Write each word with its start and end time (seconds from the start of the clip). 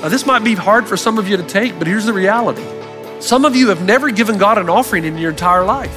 Now, 0.00 0.08
this 0.08 0.24
might 0.24 0.42
be 0.42 0.54
hard 0.54 0.88
for 0.88 0.96
some 0.96 1.18
of 1.18 1.28
you 1.28 1.36
to 1.36 1.42
take, 1.42 1.78
but 1.78 1.86
here's 1.86 2.06
the 2.06 2.14
reality. 2.14 2.64
Some 3.20 3.44
of 3.44 3.54
you 3.54 3.68
have 3.68 3.84
never 3.84 4.10
given 4.10 4.38
God 4.38 4.56
an 4.56 4.70
offering 4.70 5.04
in 5.04 5.18
your 5.18 5.30
entire 5.30 5.62
life. 5.62 5.94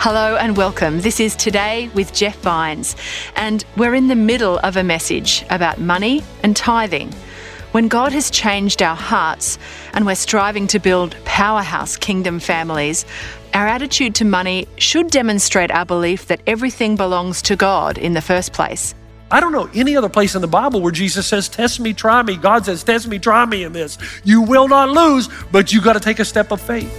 Hello 0.00 0.34
and 0.34 0.56
welcome. 0.56 1.02
This 1.02 1.20
is 1.20 1.36
Today 1.36 1.88
with 1.94 2.12
Jeff 2.12 2.36
Vines, 2.38 2.96
and 3.36 3.64
we're 3.76 3.94
in 3.94 4.08
the 4.08 4.16
middle 4.16 4.58
of 4.64 4.76
a 4.76 4.82
message 4.82 5.44
about 5.50 5.78
money 5.78 6.24
and 6.42 6.56
tithing. 6.56 7.14
When 7.72 7.88
God 7.88 8.12
has 8.12 8.30
changed 8.30 8.82
our 8.82 8.94
hearts 8.94 9.58
and 9.94 10.04
we're 10.04 10.14
striving 10.14 10.66
to 10.68 10.78
build 10.78 11.16
powerhouse 11.24 11.96
kingdom 11.96 12.38
families, 12.38 13.06
our 13.54 13.66
attitude 13.66 14.14
to 14.16 14.26
money 14.26 14.68
should 14.76 15.10
demonstrate 15.10 15.70
our 15.70 15.86
belief 15.86 16.26
that 16.26 16.42
everything 16.46 16.96
belongs 16.96 17.40
to 17.42 17.56
God 17.56 17.96
in 17.96 18.12
the 18.12 18.20
first 18.20 18.52
place. 18.52 18.94
I 19.30 19.40
don't 19.40 19.52
know 19.52 19.70
any 19.72 19.96
other 19.96 20.10
place 20.10 20.34
in 20.34 20.42
the 20.42 20.48
Bible 20.48 20.82
where 20.82 20.92
Jesus 20.92 21.26
says, 21.26 21.48
Test 21.48 21.80
me, 21.80 21.94
try 21.94 22.22
me. 22.22 22.36
God 22.36 22.66
says, 22.66 22.84
Test 22.84 23.08
me, 23.08 23.18
try 23.18 23.46
me 23.46 23.64
in 23.64 23.72
this. 23.72 23.96
You 24.22 24.42
will 24.42 24.68
not 24.68 24.90
lose, 24.90 25.30
but 25.50 25.72
you 25.72 25.80
got 25.80 25.94
to 25.94 26.00
take 26.00 26.18
a 26.18 26.26
step 26.26 26.52
of 26.52 26.60
faith. 26.60 26.92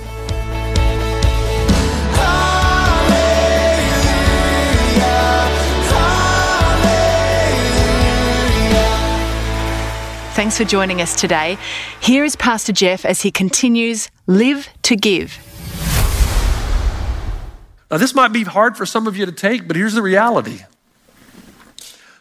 Thanks 10.33 10.57
for 10.57 10.63
joining 10.63 10.99
us 10.99 11.15
today. 11.15 11.59
Here 12.01 12.23
is 12.23 12.35
Pastor 12.35 12.73
Jeff 12.73 13.05
as 13.05 13.21
he 13.21 13.29
continues 13.29 14.09
Live 14.25 14.67
to 14.81 14.95
Give. 14.95 15.37
Now, 17.91 17.97
this 17.97 18.15
might 18.15 18.33
be 18.33 18.43
hard 18.43 18.75
for 18.75 18.87
some 18.87 19.05
of 19.05 19.15
you 19.15 19.27
to 19.27 19.31
take, 19.31 19.67
but 19.67 19.75
here's 19.75 19.93
the 19.93 20.01
reality. 20.01 20.61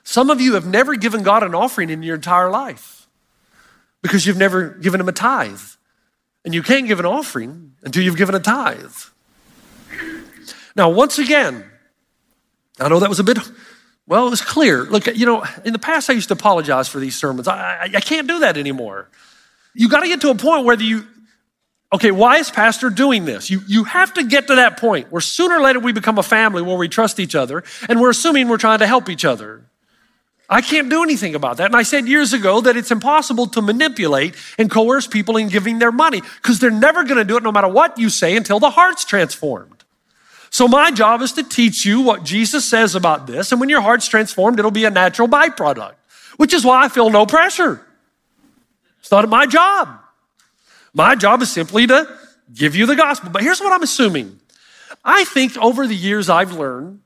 Some 0.04 0.28
of 0.28 0.42
you 0.42 0.52
have 0.52 0.66
never 0.66 0.94
given 0.94 1.22
God 1.22 1.42
an 1.42 1.54
offering 1.54 1.88
in 1.88 2.02
your 2.02 2.16
entire 2.16 2.50
life 2.50 3.08
because 4.02 4.26
you've 4.26 4.36
never 4.36 4.68
given 4.68 5.00
Him 5.00 5.08
a 5.08 5.12
tithe. 5.12 5.62
And 6.44 6.52
you 6.52 6.62
can't 6.62 6.86
give 6.86 7.00
an 7.00 7.06
offering 7.06 7.72
until 7.82 8.02
you've 8.02 8.18
given 8.18 8.34
a 8.34 8.40
tithe. 8.40 8.92
Now, 10.76 10.90
once 10.90 11.18
again, 11.18 11.64
I 12.78 12.90
know 12.90 13.00
that 13.00 13.08
was 13.08 13.20
a 13.20 13.24
bit 13.24 13.38
well, 14.06 14.26
it 14.26 14.30
was 14.30 14.42
clear. 14.42 14.84
Look, 14.84 15.06
you 15.06 15.26
know, 15.26 15.44
in 15.64 15.72
the 15.72 15.78
past, 15.78 16.10
I 16.10 16.14
used 16.14 16.28
to 16.28 16.34
apologize 16.34 16.88
for 16.88 16.98
these 16.98 17.16
sermons. 17.16 17.46
I, 17.46 17.54
I, 17.54 17.90
I 17.94 18.00
can't 18.00 18.26
do 18.26 18.40
that 18.40 18.56
anymore. 18.56 19.08
You 19.74 19.88
got 19.88 20.00
to 20.00 20.08
get 20.08 20.20
to 20.22 20.30
a 20.30 20.34
point 20.34 20.64
where 20.64 20.80
you, 20.80 21.06
okay, 21.92 22.10
why 22.10 22.38
is 22.38 22.50
pastor 22.50 22.90
doing 22.90 23.24
this? 23.24 23.48
You, 23.50 23.60
you 23.66 23.84
have 23.84 24.12
to 24.14 24.24
get 24.24 24.48
to 24.48 24.56
that 24.56 24.76
point 24.76 25.10
where 25.12 25.20
sooner 25.20 25.56
or 25.56 25.60
later 25.60 25.78
we 25.78 25.92
become 25.92 26.18
a 26.18 26.22
family 26.22 26.62
where 26.62 26.76
we 26.76 26.88
trust 26.88 27.20
each 27.20 27.34
other 27.34 27.62
and 27.88 28.00
we're 28.00 28.10
assuming 28.10 28.48
we're 28.48 28.58
trying 28.58 28.80
to 28.80 28.86
help 28.86 29.08
each 29.08 29.24
other. 29.24 29.64
I 30.48 30.60
can't 30.60 30.90
do 30.90 31.02
anything 31.02 31.34
about 31.34 31.56
that. 31.58 31.66
And 31.66 31.76
I 31.76 31.82
said 31.82 32.06
years 32.06 32.34
ago 32.34 32.60
that 32.60 32.76
it's 32.76 32.90
impossible 32.90 33.46
to 33.48 33.62
manipulate 33.62 34.34
and 34.58 34.70
coerce 34.70 35.06
people 35.06 35.38
in 35.38 35.48
giving 35.48 35.78
their 35.78 35.92
money 35.92 36.20
because 36.20 36.58
they're 36.58 36.70
never 36.70 37.04
going 37.04 37.16
to 37.16 37.24
do 37.24 37.38
it 37.38 37.42
no 37.42 37.52
matter 37.52 37.68
what 37.68 37.96
you 37.96 38.10
say 38.10 38.36
until 38.36 38.60
the 38.60 38.68
heart's 38.68 39.04
transformed. 39.06 39.81
So 40.52 40.68
my 40.68 40.90
job 40.90 41.22
is 41.22 41.32
to 41.32 41.42
teach 41.42 41.86
you 41.86 42.02
what 42.02 42.24
Jesus 42.24 42.66
says 42.66 42.94
about 42.94 43.26
this. 43.26 43.52
And 43.52 43.60
when 43.60 43.70
your 43.70 43.80
heart's 43.80 44.06
transformed, 44.06 44.58
it'll 44.58 44.70
be 44.70 44.84
a 44.84 44.90
natural 44.90 45.26
byproduct, 45.26 45.94
which 46.36 46.52
is 46.52 46.62
why 46.62 46.84
I 46.84 46.90
feel 46.90 47.08
no 47.08 47.24
pressure. 47.24 47.80
It's 49.00 49.10
not 49.10 49.26
my 49.30 49.46
job. 49.46 49.88
My 50.92 51.14
job 51.14 51.40
is 51.40 51.50
simply 51.50 51.86
to 51.86 52.06
give 52.52 52.76
you 52.76 52.84
the 52.84 52.94
gospel. 52.94 53.30
But 53.30 53.42
here's 53.42 53.62
what 53.62 53.72
I'm 53.72 53.82
assuming. 53.82 54.40
I 55.02 55.24
think 55.24 55.56
over 55.56 55.86
the 55.86 55.96
years 55.96 56.28
I've 56.28 56.52
learned 56.52 57.00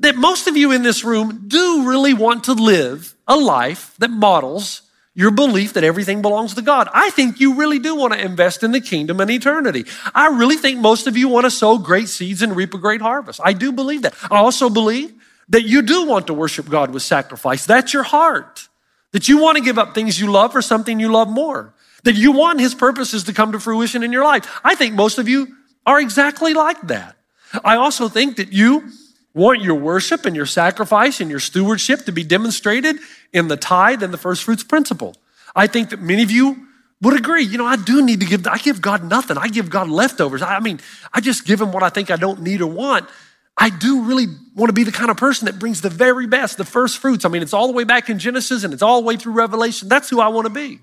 that 0.00 0.16
most 0.16 0.48
of 0.48 0.56
you 0.56 0.72
in 0.72 0.82
this 0.82 1.04
room 1.04 1.44
do 1.46 1.88
really 1.88 2.14
want 2.14 2.44
to 2.44 2.52
live 2.52 3.14
a 3.28 3.36
life 3.36 3.94
that 3.98 4.10
models 4.10 4.82
your 5.18 5.32
belief 5.32 5.72
that 5.72 5.82
everything 5.82 6.22
belongs 6.22 6.54
to 6.54 6.62
God. 6.62 6.88
I 6.94 7.10
think 7.10 7.40
you 7.40 7.54
really 7.54 7.80
do 7.80 7.96
want 7.96 8.12
to 8.12 8.24
invest 8.24 8.62
in 8.62 8.70
the 8.70 8.80
kingdom 8.80 9.18
and 9.18 9.28
eternity. 9.28 9.84
I 10.14 10.28
really 10.28 10.54
think 10.54 10.78
most 10.78 11.08
of 11.08 11.16
you 11.16 11.28
want 11.28 11.44
to 11.44 11.50
sow 11.50 11.76
great 11.76 12.08
seeds 12.08 12.40
and 12.40 12.54
reap 12.54 12.72
a 12.72 12.78
great 12.78 13.00
harvest. 13.00 13.40
I 13.42 13.52
do 13.52 13.72
believe 13.72 14.02
that. 14.02 14.14
I 14.30 14.36
also 14.36 14.70
believe 14.70 15.12
that 15.48 15.64
you 15.64 15.82
do 15.82 16.06
want 16.06 16.28
to 16.28 16.34
worship 16.34 16.68
God 16.68 16.92
with 16.92 17.02
sacrifice. 17.02 17.66
That's 17.66 17.92
your 17.92 18.04
heart. 18.04 18.68
That 19.10 19.28
you 19.28 19.42
want 19.42 19.58
to 19.58 19.64
give 19.64 19.76
up 19.76 19.92
things 19.92 20.20
you 20.20 20.30
love 20.30 20.52
for 20.52 20.62
something 20.62 21.00
you 21.00 21.10
love 21.10 21.28
more. 21.28 21.74
That 22.04 22.14
you 22.14 22.30
want 22.30 22.60
His 22.60 22.76
purposes 22.76 23.24
to 23.24 23.32
come 23.32 23.50
to 23.50 23.58
fruition 23.58 24.04
in 24.04 24.12
your 24.12 24.22
life. 24.22 24.60
I 24.62 24.76
think 24.76 24.94
most 24.94 25.18
of 25.18 25.28
you 25.28 25.48
are 25.84 26.00
exactly 26.00 26.54
like 26.54 26.80
that. 26.82 27.16
I 27.64 27.74
also 27.74 28.08
think 28.08 28.36
that 28.36 28.52
you 28.52 28.88
want 29.38 29.62
your 29.62 29.76
worship 29.76 30.26
and 30.26 30.36
your 30.36 30.46
sacrifice 30.46 31.20
and 31.20 31.30
your 31.30 31.40
stewardship 31.40 32.04
to 32.04 32.12
be 32.12 32.24
demonstrated 32.24 32.96
in 33.32 33.48
the 33.48 33.56
tithe 33.56 34.02
and 34.02 34.12
the 34.12 34.18
first 34.18 34.44
fruits 34.44 34.64
principle. 34.64 35.16
I 35.56 35.66
think 35.66 35.90
that 35.90 36.00
many 36.00 36.22
of 36.22 36.30
you 36.30 36.66
would 37.00 37.18
agree. 37.18 37.44
You 37.44 37.58
know, 37.58 37.66
I 37.66 37.76
do 37.76 38.04
need 38.04 38.20
to 38.20 38.26
give, 38.26 38.46
I 38.46 38.58
give 38.58 38.82
God 38.82 39.04
nothing. 39.04 39.38
I 39.38 39.48
give 39.48 39.70
God 39.70 39.88
leftovers. 39.88 40.42
I 40.42 40.60
mean, 40.60 40.80
I 41.12 41.20
just 41.20 41.46
give 41.46 41.60
him 41.60 41.72
what 41.72 41.82
I 41.82 41.88
think 41.88 42.10
I 42.10 42.16
don't 42.16 42.42
need 42.42 42.60
or 42.60 42.66
want. 42.66 43.08
I 43.56 43.70
do 43.70 44.02
really 44.02 44.26
want 44.54 44.68
to 44.68 44.72
be 44.72 44.84
the 44.84 44.92
kind 44.92 45.10
of 45.10 45.16
person 45.16 45.46
that 45.46 45.58
brings 45.58 45.80
the 45.80 45.90
very 45.90 46.26
best, 46.26 46.58
the 46.58 46.64
first 46.64 46.98
fruits. 46.98 47.24
I 47.24 47.28
mean, 47.28 47.42
it's 47.42 47.54
all 47.54 47.66
the 47.66 47.72
way 47.72 47.84
back 47.84 48.08
in 48.08 48.18
Genesis 48.18 48.62
and 48.62 48.72
it's 48.72 48.82
all 48.82 49.00
the 49.00 49.06
way 49.06 49.16
through 49.16 49.32
Revelation. 49.32 49.88
That's 49.88 50.08
who 50.08 50.20
I 50.20 50.28
want 50.28 50.46
to 50.46 50.52
be. 50.52 50.80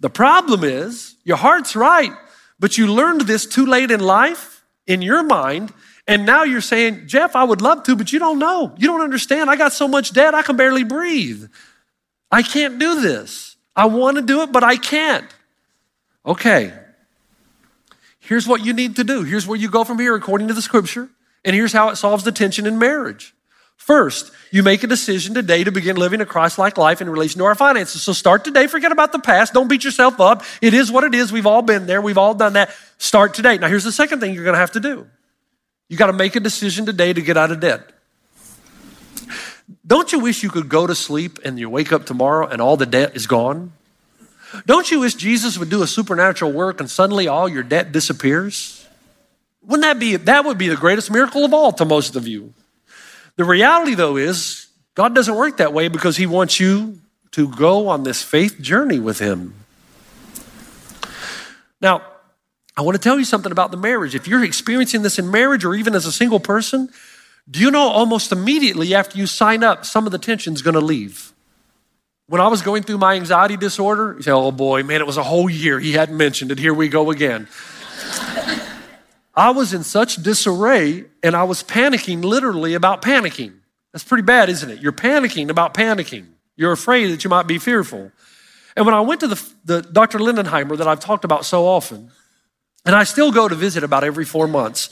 The 0.00 0.10
problem 0.10 0.62
is, 0.62 1.14
your 1.24 1.38
heart's 1.38 1.74
right, 1.74 2.12
but 2.58 2.76
you 2.76 2.86
learned 2.86 3.22
this 3.22 3.46
too 3.46 3.64
late 3.64 3.90
in 3.90 4.00
life 4.00 4.62
in 4.86 5.00
your 5.00 5.22
mind 5.22 5.72
and 6.06 6.24
now 6.24 6.44
you're 6.44 6.60
saying, 6.60 7.08
Jeff, 7.08 7.34
I 7.34 7.42
would 7.44 7.60
love 7.60 7.82
to, 7.84 7.96
but 7.96 8.12
you 8.12 8.18
don't 8.18 8.38
know. 8.38 8.74
You 8.78 8.88
don't 8.88 9.00
understand. 9.00 9.50
I 9.50 9.56
got 9.56 9.72
so 9.72 9.88
much 9.88 10.12
debt, 10.12 10.34
I 10.34 10.42
can 10.42 10.56
barely 10.56 10.84
breathe. 10.84 11.46
I 12.30 12.42
can't 12.42 12.78
do 12.78 13.00
this. 13.00 13.56
I 13.74 13.86
want 13.86 14.16
to 14.16 14.22
do 14.22 14.42
it, 14.42 14.52
but 14.52 14.64
I 14.64 14.76
can't. 14.76 15.26
Okay. 16.24 16.72
Here's 18.20 18.46
what 18.48 18.64
you 18.64 18.72
need 18.72 18.96
to 18.96 19.04
do. 19.04 19.22
Here's 19.22 19.46
where 19.46 19.58
you 19.58 19.70
go 19.70 19.84
from 19.84 19.98
here 19.98 20.14
according 20.14 20.48
to 20.48 20.54
the 20.54 20.62
scripture. 20.62 21.08
And 21.44 21.54
here's 21.54 21.72
how 21.72 21.90
it 21.90 21.96
solves 21.96 22.24
the 22.24 22.32
tension 22.32 22.66
in 22.66 22.78
marriage. 22.78 23.34
First, 23.76 24.32
you 24.50 24.62
make 24.62 24.82
a 24.82 24.88
decision 24.88 25.34
today 25.34 25.62
to 25.62 25.70
begin 25.70 25.96
living 25.96 26.20
a 26.20 26.26
Christ 26.26 26.58
like 26.58 26.76
life 26.76 27.00
in 27.00 27.08
relation 27.08 27.38
to 27.38 27.44
our 27.44 27.54
finances. 27.54 28.02
So 28.02 28.12
start 28.12 28.44
today. 28.44 28.66
Forget 28.66 28.90
about 28.90 29.12
the 29.12 29.18
past. 29.18 29.52
Don't 29.52 29.68
beat 29.68 29.84
yourself 29.84 30.18
up. 30.18 30.42
It 30.60 30.74
is 30.74 30.90
what 30.90 31.04
it 31.04 31.14
is. 31.14 31.30
We've 31.30 31.46
all 31.46 31.62
been 31.62 31.86
there. 31.86 32.00
We've 32.00 32.18
all 32.18 32.34
done 32.34 32.54
that. 32.54 32.74
Start 32.98 33.34
today. 33.34 33.58
Now, 33.58 33.68
here's 33.68 33.84
the 33.84 33.92
second 33.92 34.18
thing 34.18 34.34
you're 34.34 34.44
going 34.44 34.54
to 34.54 34.60
have 34.60 34.72
to 34.72 34.80
do 34.80 35.06
you 35.88 35.96
got 35.96 36.06
to 36.06 36.12
make 36.12 36.36
a 36.36 36.40
decision 36.40 36.86
today 36.86 37.12
to 37.12 37.20
get 37.20 37.36
out 37.36 37.50
of 37.50 37.60
debt. 37.60 37.90
Don't 39.86 40.12
you 40.12 40.18
wish 40.18 40.42
you 40.42 40.50
could 40.50 40.68
go 40.68 40.86
to 40.86 40.94
sleep 40.94 41.38
and 41.44 41.58
you 41.58 41.70
wake 41.70 41.92
up 41.92 42.06
tomorrow 42.06 42.46
and 42.46 42.60
all 42.60 42.76
the 42.76 42.86
debt 42.86 43.16
is 43.16 43.26
gone? 43.26 43.72
Don't 44.64 44.90
you 44.90 45.00
wish 45.00 45.14
Jesus 45.14 45.58
would 45.58 45.70
do 45.70 45.82
a 45.82 45.86
supernatural 45.86 46.52
work 46.52 46.80
and 46.80 46.90
suddenly 46.90 47.28
all 47.28 47.48
your 47.48 47.62
debt 47.62 47.92
disappears? 47.92 48.86
Wouldn't 49.62 49.82
that 49.82 49.98
be 49.98 50.16
that 50.16 50.44
would 50.44 50.58
be 50.58 50.68
the 50.68 50.76
greatest 50.76 51.10
miracle 51.10 51.44
of 51.44 51.52
all 51.52 51.72
to 51.72 51.84
most 51.84 52.16
of 52.16 52.26
you? 52.26 52.54
The 53.36 53.44
reality 53.44 53.94
though 53.94 54.16
is 54.16 54.66
God 54.94 55.14
doesn't 55.14 55.34
work 55.34 55.58
that 55.58 55.72
way 55.72 55.88
because 55.88 56.16
he 56.16 56.26
wants 56.26 56.58
you 56.58 57.00
to 57.32 57.48
go 57.48 57.88
on 57.88 58.04
this 58.04 58.22
faith 58.22 58.60
journey 58.60 58.98
with 58.98 59.18
him. 59.18 59.54
Now, 61.80 62.02
I 62.76 62.82
want 62.82 62.94
to 62.94 63.02
tell 63.02 63.18
you 63.18 63.24
something 63.24 63.52
about 63.52 63.70
the 63.70 63.78
marriage. 63.78 64.14
If 64.14 64.28
you're 64.28 64.44
experiencing 64.44 65.02
this 65.02 65.18
in 65.18 65.30
marriage 65.30 65.64
or 65.64 65.74
even 65.74 65.94
as 65.94 66.04
a 66.04 66.12
single 66.12 66.40
person, 66.40 66.90
do 67.50 67.60
you 67.60 67.70
know 67.70 67.88
almost 67.88 68.32
immediately 68.32 68.94
after 68.94 69.16
you 69.16 69.26
sign 69.26 69.64
up, 69.64 69.86
some 69.86 70.04
of 70.04 70.12
the 70.12 70.18
tension's 70.18 70.60
going 70.60 70.74
to 70.74 70.80
leave? 70.80 71.32
When 72.28 72.40
I 72.40 72.48
was 72.48 72.60
going 72.60 72.82
through 72.82 72.98
my 72.98 73.14
anxiety 73.14 73.56
disorder, 73.56 74.14
you 74.16 74.22
say, 74.22 74.32
oh 74.32 74.50
boy, 74.50 74.82
man, 74.82 75.00
it 75.00 75.06
was 75.06 75.16
a 75.16 75.22
whole 75.22 75.48
year. 75.48 75.78
He 75.78 75.92
hadn't 75.92 76.16
mentioned 76.16 76.50
it. 76.50 76.58
Here 76.58 76.74
we 76.74 76.88
go 76.88 77.10
again. 77.10 77.48
I 79.34 79.50
was 79.50 79.72
in 79.72 79.84
such 79.84 80.16
disarray 80.16 81.04
and 81.22 81.36
I 81.36 81.44
was 81.44 81.62
panicking 81.62 82.24
literally 82.24 82.74
about 82.74 83.00
panicking. 83.00 83.54
That's 83.92 84.04
pretty 84.04 84.24
bad, 84.24 84.48
isn't 84.48 84.68
it? 84.68 84.82
You're 84.82 84.92
panicking 84.92 85.48
about 85.48 85.72
panicking. 85.72 86.26
You're 86.56 86.72
afraid 86.72 87.06
that 87.12 87.22
you 87.22 87.30
might 87.30 87.46
be 87.46 87.58
fearful. 87.58 88.10
And 88.76 88.84
when 88.84 88.94
I 88.94 89.00
went 89.02 89.20
to 89.20 89.28
the, 89.28 89.50
the 89.64 89.82
Dr. 89.82 90.18
Lindenheimer 90.18 90.76
that 90.76 90.88
I've 90.88 91.00
talked 91.00 91.24
about 91.24 91.44
so 91.44 91.66
often, 91.66 92.10
and 92.86 92.94
I 92.94 93.04
still 93.04 93.32
go 93.32 93.48
to 93.48 93.54
visit 93.54 93.82
about 93.82 94.04
every 94.04 94.24
four 94.24 94.46
months. 94.46 94.90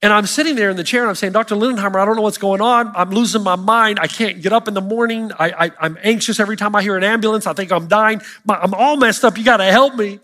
And 0.00 0.12
I'm 0.12 0.26
sitting 0.26 0.54
there 0.54 0.70
in 0.70 0.76
the 0.76 0.84
chair 0.84 1.02
and 1.02 1.08
I'm 1.08 1.16
saying, 1.16 1.32
Dr. 1.32 1.56
Lindenheimer, 1.56 1.96
I 1.96 2.04
don't 2.04 2.16
know 2.16 2.22
what's 2.22 2.38
going 2.38 2.60
on. 2.60 2.92
I'm 2.94 3.10
losing 3.10 3.42
my 3.42 3.56
mind. 3.56 3.98
I 4.00 4.06
can't 4.06 4.40
get 4.40 4.52
up 4.52 4.68
in 4.68 4.74
the 4.74 4.80
morning. 4.80 5.32
I, 5.38 5.72
am 5.80 5.98
anxious 6.02 6.38
every 6.38 6.56
time 6.56 6.76
I 6.76 6.82
hear 6.82 6.96
an 6.96 7.02
ambulance. 7.02 7.46
I 7.46 7.52
think 7.52 7.72
I'm 7.72 7.88
dying. 7.88 8.20
I'm 8.48 8.74
all 8.74 8.96
messed 8.96 9.24
up. 9.24 9.36
You 9.38 9.44
got 9.44 9.56
to 9.56 9.64
help 9.64 9.96
me. 9.96 10.20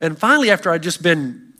And 0.00 0.16
finally, 0.16 0.50
after 0.50 0.70
I'd 0.70 0.82
just 0.82 1.02
been, 1.02 1.52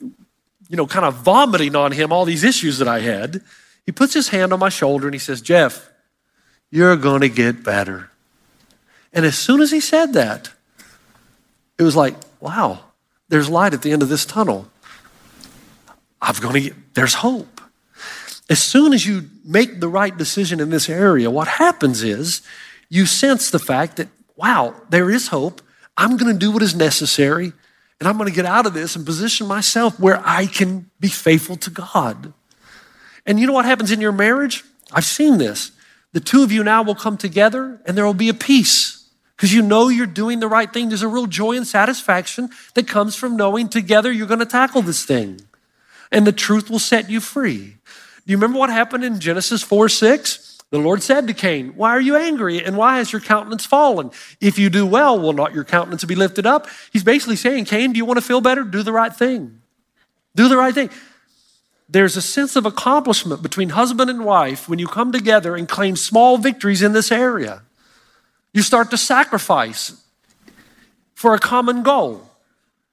you 0.68 0.76
know, 0.76 0.86
kind 0.86 1.04
of 1.04 1.14
vomiting 1.16 1.74
on 1.74 1.90
him 1.90 2.12
all 2.12 2.24
these 2.24 2.44
issues 2.44 2.78
that 2.78 2.86
I 2.86 3.00
had, 3.00 3.42
he 3.84 3.90
puts 3.90 4.14
his 4.14 4.28
hand 4.28 4.52
on 4.52 4.60
my 4.60 4.68
shoulder 4.68 5.08
and 5.08 5.14
he 5.14 5.18
says, 5.18 5.40
Jeff, 5.40 5.90
you're 6.70 6.96
going 6.96 7.22
to 7.22 7.28
get 7.28 7.64
better. 7.64 8.10
And 9.12 9.26
as 9.26 9.36
soon 9.36 9.60
as 9.60 9.72
he 9.72 9.80
said 9.80 10.12
that, 10.12 10.50
it 11.78 11.82
was 11.82 11.96
like, 11.96 12.14
wow, 12.38 12.80
there's 13.30 13.48
light 13.48 13.72
at 13.72 13.82
the 13.82 13.92
end 13.92 14.02
of 14.02 14.08
this 14.08 14.26
tunnel. 14.26 14.68
I'm 16.20 16.34
going 16.34 16.54
to 16.54 16.60
get, 16.60 16.94
there's 16.94 17.14
hope. 17.14 17.60
As 18.50 18.60
soon 18.60 18.92
as 18.92 19.06
you 19.06 19.30
make 19.44 19.80
the 19.80 19.88
right 19.88 20.14
decision 20.14 20.60
in 20.60 20.70
this 20.70 20.90
area, 20.90 21.30
what 21.30 21.48
happens 21.48 22.02
is 22.02 22.42
you 22.88 23.06
sense 23.06 23.50
the 23.50 23.60
fact 23.60 23.96
that, 23.96 24.08
wow, 24.36 24.74
there 24.90 25.10
is 25.10 25.28
hope. 25.28 25.62
I'm 25.96 26.16
going 26.16 26.32
to 26.32 26.38
do 26.38 26.50
what 26.50 26.62
is 26.62 26.74
necessary, 26.74 27.52
and 28.00 28.08
I'm 28.08 28.18
going 28.18 28.28
to 28.28 28.34
get 28.34 28.46
out 28.46 28.66
of 28.66 28.74
this 28.74 28.96
and 28.96 29.06
position 29.06 29.46
myself 29.46 29.98
where 30.00 30.20
I 30.26 30.46
can 30.46 30.90
be 30.98 31.08
faithful 31.08 31.56
to 31.56 31.70
God. 31.70 32.32
And 33.24 33.38
you 33.38 33.46
know 33.46 33.52
what 33.52 33.64
happens 33.64 33.92
in 33.92 34.00
your 34.00 34.12
marriage? 34.12 34.64
I've 34.92 35.04
seen 35.04 35.38
this. 35.38 35.70
The 36.12 36.20
two 36.20 36.42
of 36.42 36.50
you 36.50 36.64
now 36.64 36.82
will 36.82 36.96
come 36.96 37.16
together, 37.16 37.80
and 37.86 37.96
there 37.96 38.04
will 38.04 38.14
be 38.14 38.28
a 38.28 38.34
peace 38.34 38.99
because 39.40 39.54
you 39.54 39.62
know 39.62 39.88
you're 39.88 40.04
doing 40.04 40.38
the 40.38 40.48
right 40.48 40.70
thing. 40.70 40.90
There's 40.90 41.00
a 41.00 41.08
real 41.08 41.26
joy 41.26 41.56
and 41.56 41.66
satisfaction 41.66 42.50
that 42.74 42.86
comes 42.86 43.16
from 43.16 43.36
knowing 43.36 43.70
together 43.70 44.12
you're 44.12 44.26
going 44.26 44.40
to 44.40 44.44
tackle 44.44 44.82
this 44.82 45.06
thing 45.06 45.40
and 46.12 46.26
the 46.26 46.32
truth 46.32 46.68
will 46.68 46.78
set 46.78 47.08
you 47.08 47.20
free. 47.20 47.78
Do 48.26 48.32
you 48.32 48.36
remember 48.36 48.58
what 48.58 48.68
happened 48.68 49.02
in 49.02 49.18
Genesis 49.18 49.62
4 49.62 49.88
6? 49.88 50.58
The 50.68 50.78
Lord 50.78 51.02
said 51.02 51.26
to 51.26 51.32
Cain, 51.32 51.68
Why 51.74 51.88
are 51.92 52.02
you 52.02 52.16
angry 52.16 52.62
and 52.62 52.76
why 52.76 52.98
has 52.98 53.12
your 53.12 53.22
countenance 53.22 53.64
fallen? 53.64 54.10
If 54.42 54.58
you 54.58 54.68
do 54.68 54.84
well, 54.84 55.18
will 55.18 55.32
not 55.32 55.54
your 55.54 55.64
countenance 55.64 56.04
be 56.04 56.16
lifted 56.16 56.44
up? 56.44 56.66
He's 56.92 57.02
basically 57.02 57.36
saying, 57.36 57.64
Cain, 57.64 57.94
do 57.94 57.96
you 57.96 58.04
want 58.04 58.18
to 58.18 58.24
feel 58.26 58.42
better? 58.42 58.62
Do 58.62 58.82
the 58.82 58.92
right 58.92 59.16
thing. 59.16 59.62
Do 60.36 60.50
the 60.50 60.58
right 60.58 60.74
thing. 60.74 60.90
There's 61.88 62.18
a 62.18 62.22
sense 62.22 62.56
of 62.56 62.66
accomplishment 62.66 63.40
between 63.40 63.70
husband 63.70 64.10
and 64.10 64.22
wife 64.22 64.68
when 64.68 64.78
you 64.78 64.86
come 64.86 65.12
together 65.12 65.56
and 65.56 65.66
claim 65.66 65.96
small 65.96 66.36
victories 66.36 66.82
in 66.82 66.92
this 66.92 67.10
area. 67.10 67.62
You 68.52 68.62
start 68.62 68.90
to 68.90 68.96
sacrifice 68.96 70.02
for 71.14 71.34
a 71.34 71.38
common 71.38 71.82
goal. 71.82 72.28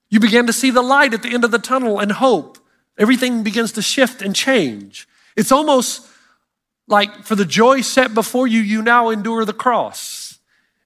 You 0.09 0.19
begin 0.19 0.48
to 0.48 0.54
see 0.54 0.69
the 0.69 0.81
light 0.81 1.13
at 1.13 1.24
the 1.24 1.33
end 1.33 1.44
of 1.44 1.51
the 1.51 1.59
tunnel 1.59 2.00
and 2.00 2.12
hope. 2.12 2.57
Everything 2.98 3.44
begins 3.44 3.71
to 3.74 3.81
shift 3.81 4.21
and 4.21 4.36
change. 4.36 5.07
It's 5.36 5.51
almost 5.51 6.07
like 6.88 7.24
for 7.24 7.36
the 7.36 7.45
joy 7.45 7.81
set 7.81 8.13
before 8.13 8.48
you, 8.48 8.62
you 8.62 8.81
now 8.81 9.09
endure 9.09 9.45
the 9.45 9.54
cross. 9.54 10.39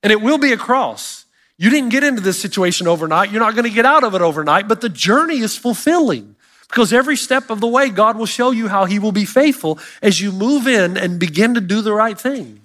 And 0.03 0.11
it 0.11 0.21
will 0.21 0.37
be 0.37 0.51
a 0.51 0.57
cross. 0.57 1.25
You 1.57 1.69
didn't 1.69 1.89
get 1.89 2.03
into 2.03 2.21
this 2.21 2.41
situation 2.41 2.87
overnight. 2.87 3.31
You're 3.31 3.41
not 3.41 3.53
going 3.53 3.69
to 3.69 3.75
get 3.75 3.85
out 3.85 4.03
of 4.03 4.15
it 4.15 4.21
overnight, 4.21 4.67
but 4.67 4.81
the 4.81 4.89
journey 4.89 5.39
is 5.39 5.55
fulfilling 5.57 6.35
because 6.67 6.91
every 6.91 7.17
step 7.17 7.49
of 7.49 7.59
the 7.59 7.67
way, 7.67 7.89
God 7.89 8.17
will 8.17 8.25
show 8.25 8.51
you 8.51 8.67
how 8.67 8.85
He 8.85 8.97
will 8.97 9.11
be 9.11 9.25
faithful 9.25 9.77
as 10.01 10.19
you 10.19 10.31
move 10.31 10.67
in 10.67 10.97
and 10.97 11.19
begin 11.19 11.53
to 11.53 11.61
do 11.61 11.81
the 11.81 11.93
right 11.93 12.19
thing. 12.19 12.60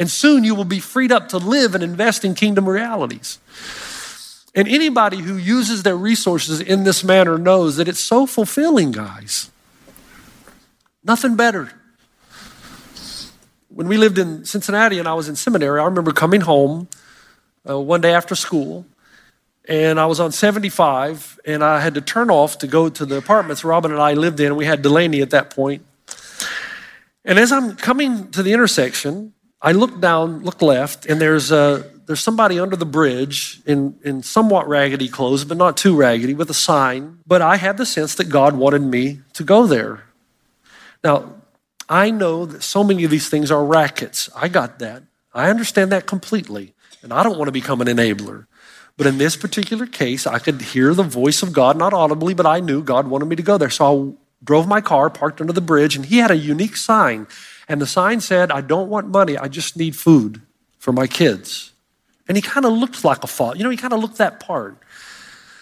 And 0.00 0.10
soon 0.10 0.44
you 0.44 0.54
will 0.54 0.64
be 0.64 0.80
freed 0.80 1.12
up 1.12 1.28
to 1.28 1.36
live 1.36 1.74
and 1.74 1.84
invest 1.84 2.24
in 2.24 2.34
kingdom 2.34 2.66
realities. 2.66 3.38
And 4.54 4.66
anybody 4.66 5.18
who 5.18 5.36
uses 5.36 5.82
their 5.82 5.94
resources 5.94 6.58
in 6.58 6.84
this 6.84 7.04
manner 7.04 7.36
knows 7.36 7.76
that 7.76 7.86
it's 7.86 8.00
so 8.00 8.24
fulfilling, 8.24 8.92
guys. 8.92 9.50
Nothing 11.04 11.36
better. 11.36 11.70
When 13.68 13.88
we 13.88 13.98
lived 13.98 14.18
in 14.18 14.46
Cincinnati 14.46 14.98
and 14.98 15.06
I 15.06 15.12
was 15.12 15.28
in 15.28 15.36
seminary, 15.36 15.78
I 15.78 15.84
remember 15.84 16.12
coming 16.12 16.40
home 16.40 16.88
uh, 17.68 17.78
one 17.78 18.00
day 18.00 18.14
after 18.14 18.34
school, 18.34 18.86
and 19.68 20.00
I 20.00 20.06
was 20.06 20.18
on 20.18 20.32
75, 20.32 21.38
and 21.44 21.62
I 21.62 21.80
had 21.80 21.92
to 21.92 22.00
turn 22.00 22.30
off 22.30 22.56
to 22.58 22.66
go 22.66 22.88
to 22.88 23.04
the 23.04 23.18
apartments 23.18 23.64
Robin 23.64 23.92
and 23.92 24.00
I 24.00 24.14
lived 24.14 24.40
in. 24.40 24.56
We 24.56 24.64
had 24.64 24.80
Delaney 24.80 25.20
at 25.20 25.30
that 25.30 25.50
point. 25.50 25.84
And 27.22 27.38
as 27.38 27.52
I'm 27.52 27.76
coming 27.76 28.30
to 28.30 28.42
the 28.42 28.54
intersection, 28.54 29.34
I 29.62 29.72
look 29.72 30.00
down, 30.00 30.42
look 30.42 30.62
left, 30.62 31.06
and 31.06 31.20
there's 31.20 31.52
a 31.52 31.90
there's 32.10 32.20
somebody 32.20 32.58
under 32.58 32.74
the 32.74 32.86
bridge 32.86 33.60
in, 33.66 33.96
in 34.02 34.24
somewhat 34.24 34.66
raggedy 34.66 35.06
clothes, 35.06 35.44
but 35.44 35.56
not 35.56 35.76
too 35.76 35.94
raggedy, 35.94 36.34
with 36.34 36.50
a 36.50 36.54
sign. 36.54 37.20
But 37.24 37.40
I 37.40 37.54
had 37.54 37.76
the 37.76 37.86
sense 37.86 38.16
that 38.16 38.24
God 38.24 38.56
wanted 38.56 38.82
me 38.82 39.20
to 39.34 39.44
go 39.44 39.64
there. 39.64 40.02
Now, 41.04 41.34
I 41.88 42.10
know 42.10 42.46
that 42.46 42.64
so 42.64 42.82
many 42.82 43.04
of 43.04 43.12
these 43.12 43.28
things 43.28 43.48
are 43.52 43.64
rackets. 43.64 44.28
I 44.34 44.48
got 44.48 44.80
that. 44.80 45.04
I 45.32 45.50
understand 45.50 45.92
that 45.92 46.06
completely. 46.06 46.74
And 47.02 47.12
I 47.12 47.22
don't 47.22 47.38
want 47.38 47.46
to 47.46 47.52
become 47.52 47.80
an 47.80 47.86
enabler. 47.86 48.46
But 48.96 49.06
in 49.06 49.18
this 49.18 49.36
particular 49.36 49.86
case, 49.86 50.26
I 50.26 50.40
could 50.40 50.60
hear 50.60 50.94
the 50.94 51.04
voice 51.04 51.44
of 51.44 51.52
God, 51.52 51.76
not 51.76 51.94
audibly, 51.94 52.34
but 52.34 52.44
I 52.44 52.58
knew 52.58 52.82
God 52.82 53.06
wanted 53.06 53.26
me 53.26 53.36
to 53.36 53.42
go 53.42 53.56
there. 53.56 53.70
So 53.70 53.86
I 53.86 54.12
drove 54.42 54.66
my 54.66 54.80
car, 54.80 55.10
parked 55.10 55.40
under 55.40 55.52
the 55.52 55.60
bridge, 55.60 55.94
and 55.94 56.06
he 56.06 56.18
had 56.18 56.32
a 56.32 56.36
unique 56.36 56.74
sign. 56.74 57.28
And 57.70 57.80
the 57.80 57.86
sign 57.86 58.20
said, 58.20 58.50
I 58.50 58.62
don't 58.62 58.90
want 58.90 59.06
money, 59.06 59.38
I 59.38 59.46
just 59.46 59.76
need 59.76 59.94
food 59.94 60.42
for 60.78 60.90
my 60.90 61.06
kids. 61.06 61.72
And 62.26 62.36
he 62.36 62.42
kind 62.42 62.66
of 62.66 62.72
looked 62.72 63.04
like 63.04 63.22
a 63.22 63.28
father. 63.28 63.58
You 63.58 63.62
know, 63.62 63.70
he 63.70 63.76
kind 63.76 63.92
of 63.92 64.00
looked 64.00 64.16
that 64.16 64.40
part. 64.40 64.76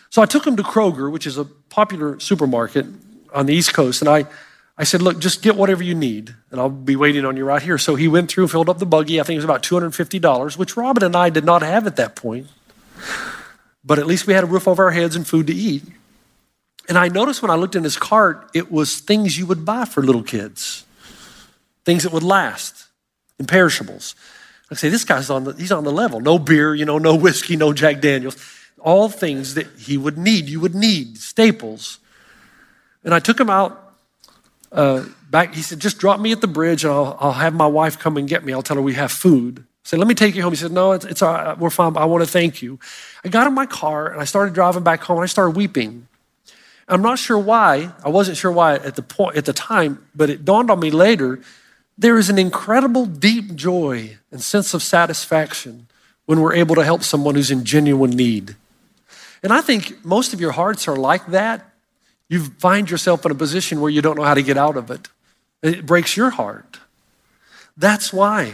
So 0.08 0.22
I 0.22 0.24
took 0.24 0.46
him 0.46 0.56
to 0.56 0.62
Kroger, 0.62 1.12
which 1.12 1.26
is 1.26 1.36
a 1.36 1.44
popular 1.44 2.18
supermarket 2.18 2.86
on 3.34 3.44
the 3.44 3.52
East 3.52 3.74
Coast, 3.74 4.00
and 4.00 4.08
I, 4.08 4.24
I 4.78 4.84
said, 4.84 5.02
Look, 5.02 5.18
just 5.18 5.42
get 5.42 5.54
whatever 5.54 5.82
you 5.82 5.94
need, 5.94 6.34
and 6.50 6.58
I'll 6.58 6.70
be 6.70 6.96
waiting 6.96 7.26
on 7.26 7.36
you 7.36 7.44
right 7.44 7.60
here. 7.60 7.76
So 7.76 7.94
he 7.94 8.08
went 8.08 8.30
through, 8.30 8.44
and 8.44 8.50
filled 8.50 8.70
up 8.70 8.78
the 8.78 8.86
buggy. 8.86 9.20
I 9.20 9.22
think 9.24 9.34
it 9.34 9.44
was 9.44 9.44
about 9.44 9.62
$250, 9.62 10.56
which 10.56 10.78
Robin 10.78 11.04
and 11.04 11.14
I 11.14 11.28
did 11.28 11.44
not 11.44 11.60
have 11.60 11.86
at 11.86 11.96
that 11.96 12.16
point. 12.16 12.46
But 13.84 13.98
at 13.98 14.06
least 14.06 14.26
we 14.26 14.32
had 14.32 14.44
a 14.44 14.46
roof 14.46 14.66
over 14.66 14.84
our 14.84 14.92
heads 14.92 15.14
and 15.14 15.26
food 15.26 15.46
to 15.48 15.54
eat. 15.54 15.82
And 16.88 16.96
I 16.96 17.08
noticed 17.08 17.42
when 17.42 17.50
I 17.50 17.56
looked 17.56 17.76
in 17.76 17.84
his 17.84 17.98
cart, 17.98 18.50
it 18.54 18.72
was 18.72 18.98
things 18.98 19.36
you 19.36 19.44
would 19.44 19.66
buy 19.66 19.84
for 19.84 20.02
little 20.02 20.22
kids, 20.22 20.86
things 21.88 22.02
that 22.02 22.12
would 22.12 22.22
last, 22.22 22.84
imperishables. 23.38 24.14
I 24.70 24.74
say, 24.74 24.90
this 24.90 25.04
guy's 25.04 25.30
on 25.30 25.44
the, 25.44 25.52
he's 25.54 25.72
on 25.72 25.84
the 25.84 25.90
level. 25.90 26.20
No 26.20 26.38
beer, 26.38 26.74
you 26.74 26.84
know, 26.84 26.98
no 26.98 27.16
whiskey, 27.16 27.56
no 27.56 27.72
Jack 27.72 28.02
Daniels. 28.02 28.36
All 28.78 29.08
things 29.08 29.54
that 29.54 29.66
he 29.78 29.96
would 29.96 30.18
need, 30.18 30.50
you 30.50 30.60
would 30.60 30.74
need, 30.74 31.16
staples. 31.16 31.98
And 33.04 33.14
I 33.14 33.20
took 33.20 33.40
him 33.40 33.48
out 33.48 33.94
uh, 34.70 35.06
back. 35.30 35.54
He 35.54 35.62
said, 35.62 35.80
just 35.80 35.96
drop 35.96 36.20
me 36.20 36.30
at 36.30 36.42
the 36.42 36.46
bridge 36.46 36.84
and 36.84 36.92
I'll, 36.92 37.16
I'll 37.18 37.32
have 37.32 37.54
my 37.54 37.66
wife 37.66 37.98
come 37.98 38.18
and 38.18 38.28
get 38.28 38.44
me. 38.44 38.52
I'll 38.52 38.60
tell 38.60 38.76
her 38.76 38.82
we 38.82 38.92
have 38.92 39.10
food. 39.10 39.60
I 39.60 39.88
said, 39.88 39.98
let 39.98 40.08
me 40.08 40.14
take 40.14 40.34
you 40.34 40.42
home. 40.42 40.52
He 40.52 40.56
said, 40.58 40.72
no, 40.72 40.92
it's, 40.92 41.06
it's 41.06 41.22
all 41.22 41.32
right. 41.32 41.58
We're 41.58 41.70
fine. 41.70 41.96
I 41.96 42.04
want 42.04 42.22
to 42.22 42.30
thank 42.30 42.60
you. 42.60 42.78
I 43.24 43.28
got 43.30 43.46
in 43.46 43.54
my 43.54 43.64
car 43.64 44.08
and 44.08 44.20
I 44.20 44.24
started 44.24 44.52
driving 44.52 44.82
back 44.82 45.00
home 45.00 45.16
and 45.16 45.24
I 45.24 45.28
started 45.28 45.56
weeping. 45.56 46.06
I'm 46.86 47.00
not 47.00 47.18
sure 47.18 47.38
why. 47.38 47.92
I 48.04 48.10
wasn't 48.10 48.36
sure 48.36 48.52
why 48.52 48.74
at 48.74 48.94
the 48.94 49.02
point 49.02 49.38
at 49.38 49.46
the 49.46 49.54
time, 49.54 50.06
but 50.14 50.28
it 50.28 50.44
dawned 50.44 50.70
on 50.70 50.80
me 50.80 50.90
later 50.90 51.40
there 51.98 52.16
is 52.16 52.30
an 52.30 52.38
incredible 52.38 53.04
deep 53.06 53.56
joy 53.56 54.16
and 54.30 54.40
sense 54.40 54.72
of 54.72 54.82
satisfaction 54.84 55.88
when 56.26 56.40
we're 56.40 56.54
able 56.54 56.76
to 56.76 56.84
help 56.84 57.02
someone 57.02 57.34
who's 57.34 57.50
in 57.50 57.64
genuine 57.64 58.10
need. 58.10 58.54
And 59.42 59.52
I 59.52 59.60
think 59.60 60.04
most 60.04 60.32
of 60.32 60.40
your 60.40 60.52
hearts 60.52 60.86
are 60.86 60.96
like 60.96 61.26
that. 61.28 61.64
You 62.28 62.44
find 62.44 62.88
yourself 62.88 63.24
in 63.24 63.32
a 63.32 63.34
position 63.34 63.80
where 63.80 63.90
you 63.90 64.00
don't 64.00 64.16
know 64.16 64.22
how 64.22 64.34
to 64.34 64.42
get 64.42 64.56
out 64.56 64.76
of 64.76 64.90
it. 64.90 65.08
It 65.62 65.86
breaks 65.86 66.16
your 66.16 66.30
heart. 66.30 66.78
That's 67.76 68.12
why. 68.12 68.52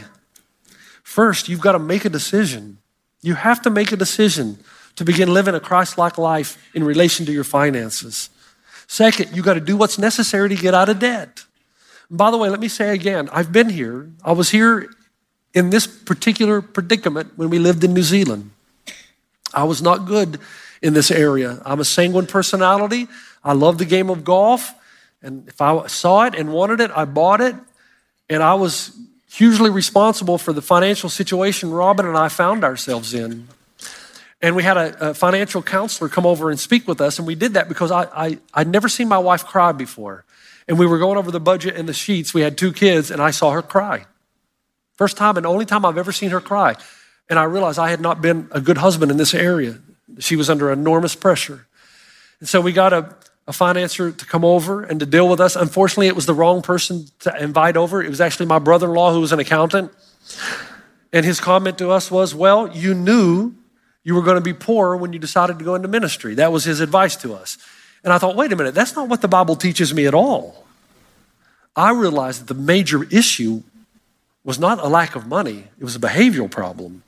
First, 1.03 1.49
you've 1.49 1.61
got 1.61 1.73
to 1.73 1.79
make 1.79 2.05
a 2.05 2.09
decision. 2.09 2.79
You 3.23 3.35
have 3.35 3.61
to 3.63 3.71
make 3.71 3.93
a 3.93 3.97
decision 3.97 4.59
to 4.97 5.05
begin 5.05 5.33
living 5.35 5.55
a 5.55 5.61
Christ 5.61 5.99
like 5.99 6.17
life 6.17 6.57
in 6.75 6.85
relation 6.85 7.27
to 7.27 7.33
your 7.33 7.45
finances. 7.45 8.31
Second, 8.87 9.35
you've 9.35 9.45
got 9.45 9.55
to 9.55 9.61
do 9.61 9.77
what's 9.77 9.99
necessary 9.99 10.49
to 10.49 10.55
get 10.55 10.75
out 10.75 10.89
of 10.89 10.99
debt. 10.99 11.44
By 12.17 12.31
the 12.31 12.39
way, 12.39 12.49
let 12.49 12.61
me 12.61 12.69
say 12.69 12.95
again, 12.95 13.29
I've 13.33 13.51
been 13.51 13.69
here. 13.69 14.09
I 14.25 14.33
was 14.33 14.51
here 14.51 14.89
in 15.53 15.71
this 15.71 15.87
particular 15.87 16.63
predicament 16.63 17.33
when 17.35 17.51
we 17.51 17.59
lived 17.59 17.83
in 17.83 17.93
New 17.93 18.05
Zealand. 18.05 18.53
I 19.53 19.65
was 19.65 19.83
not 19.83 20.07
good 20.07 20.39
in 20.81 20.95
this 20.95 21.11
area. 21.11 21.61
I'm 21.65 21.81
a 21.81 21.85
sanguine 21.85 22.27
personality. 22.27 23.09
I 23.43 23.53
love 23.53 23.79
the 23.79 23.85
game 23.85 24.11
of 24.11 24.23
golf. 24.23 24.75
And 25.23 25.49
if 25.49 25.61
I 25.61 25.89
saw 25.89 26.25
it 26.27 26.37
and 26.37 26.53
wanted 26.53 26.81
it, 26.81 26.93
I 26.95 27.05
bought 27.05 27.41
it. 27.41 27.57
And 28.31 28.45
I 28.45 28.55
was 28.55 28.97
hugely 29.33 29.71
responsible 29.71 30.39
for 30.39 30.53
the 30.53 30.63
financial 30.63 31.09
situation 31.09 31.73
Robin 31.73 32.07
and 32.07 32.17
I 32.17 32.29
found 32.29 32.63
ourselves 32.63 33.13
in. 33.13 33.49
And 34.41 34.55
we 34.55 34.63
had 34.63 34.77
a, 34.77 35.11
a 35.11 35.15
financial 35.15 35.63
counselor 35.63 36.09
come 36.09 36.27
over 36.27 36.51
and 36.51 36.61
speak 36.61 36.87
with 36.87 37.01
us. 37.01 37.19
And 37.19 37.27
we 37.27 37.35
did 37.35 37.55
that 37.55 37.69
because 37.69 37.91
I, 37.91 38.05
I, 38.15 38.39
I'd 38.53 38.69
never 38.69 38.89
seen 38.89 39.09
my 39.09 39.19
wife 39.19 39.45
cry 39.45 39.73
before. 39.73 40.25
And 40.67 40.79
we 40.79 40.87
were 40.87 40.99
going 40.99 41.19
over 41.19 41.31
the 41.31 41.41
budget 41.41 41.77
and 41.77 41.89
the 41.89 41.93
sheets. 41.93 42.33
We 42.33 42.41
had 42.41 42.57
two 42.57 42.73
kids, 42.73 43.11
and 43.11 43.21
I 43.21 43.31
saw 43.31 43.51
her 43.51 43.63
cry. 43.63 44.07
First 44.97 45.17
time 45.17 45.37
and 45.37 45.47
only 45.47 45.67
time 45.67 45.85
I've 45.85 45.99
ever 45.99 46.13
seen 46.13 46.31
her 46.31 46.41
cry. 46.41 46.77
And 47.29 47.39
I 47.39 47.45
realized 47.45 47.79
I 47.79 47.91
had 47.91 48.01
not 48.01 48.23
been 48.23 48.49
a 48.53 48.61
good 48.61 48.79
husband 48.79 49.11
in 49.11 49.17
this 49.17 49.35
area. 49.35 49.79
She 50.19 50.37
was 50.37 50.49
under 50.49 50.71
enormous 50.73 51.15
pressure. 51.15 51.67
And 52.41 52.49
so 52.49 52.61
we 52.61 52.73
got 52.73 52.93
a, 52.93 53.15
a 53.47 53.53
financier 53.53 54.13
to 54.13 54.27
come 54.27 54.45
over 54.45 54.83
and 54.83 55.01
to 55.01 55.07
deal 55.07 55.29
with 55.29 55.41
us. 55.41 55.57
Unfortunately, 55.57 56.07
it 56.07 56.17
was 56.17 56.27
the 56.27 56.35
wrong 56.35 56.63
person 56.63 57.07
to 57.21 57.43
invite 57.43 57.77
over. 57.77 58.03
It 58.03 58.09
was 58.09 58.21
actually 58.21 58.47
my 58.47 58.59
brother 58.59 58.87
in 58.87 58.95
law 58.95 59.13
who 59.13 59.21
was 59.21 59.33
an 59.33 59.41
accountant. 59.41 59.93
And 61.13 61.25
his 61.25 61.41
comment 61.41 61.79
to 61.79 61.91
us 61.91 62.11
was, 62.11 62.35
Well, 62.35 62.69
you 62.77 62.95
knew 62.95 63.55
you 64.03 64.15
were 64.15 64.23
going 64.23 64.37
to 64.37 64.43
be 64.43 64.53
poor 64.53 64.97
when 64.97 65.13
you 65.13 65.19
decided 65.19 65.59
to 65.59 65.65
go 65.65 65.75
into 65.75 65.89
ministry. 65.89 66.35
That 66.35 66.53
was 66.53 66.65
his 66.65 66.81
advice 66.81 67.17
to 67.17 67.35
us. 67.35 67.57
And 68.05 68.13
I 68.13 68.19
thought, 68.19 68.37
wait 68.37 68.53
a 68.53 68.57
minute, 68.57 68.75
that's 68.75 68.95
not 68.95 69.09
what 69.09 69.23
the 69.23 69.29
Bible 69.29 69.57
teaches 69.57 69.93
me 69.95 70.07
at 70.07 70.15
all. 70.15 70.65
I 71.75 71.91
realized 71.91 72.43
that 72.43 72.55
the 72.55 72.61
major 72.61 73.05
issue 73.05 73.63
was 74.45 74.59
not 74.59 74.79
a 74.79 74.87
lack 74.89 75.17
of 75.17 75.27
money, 75.27 75.65
it 75.79 75.85
was 75.85 75.97
a 75.97 75.99
behavioral 75.99 76.51
problem. 76.51 77.03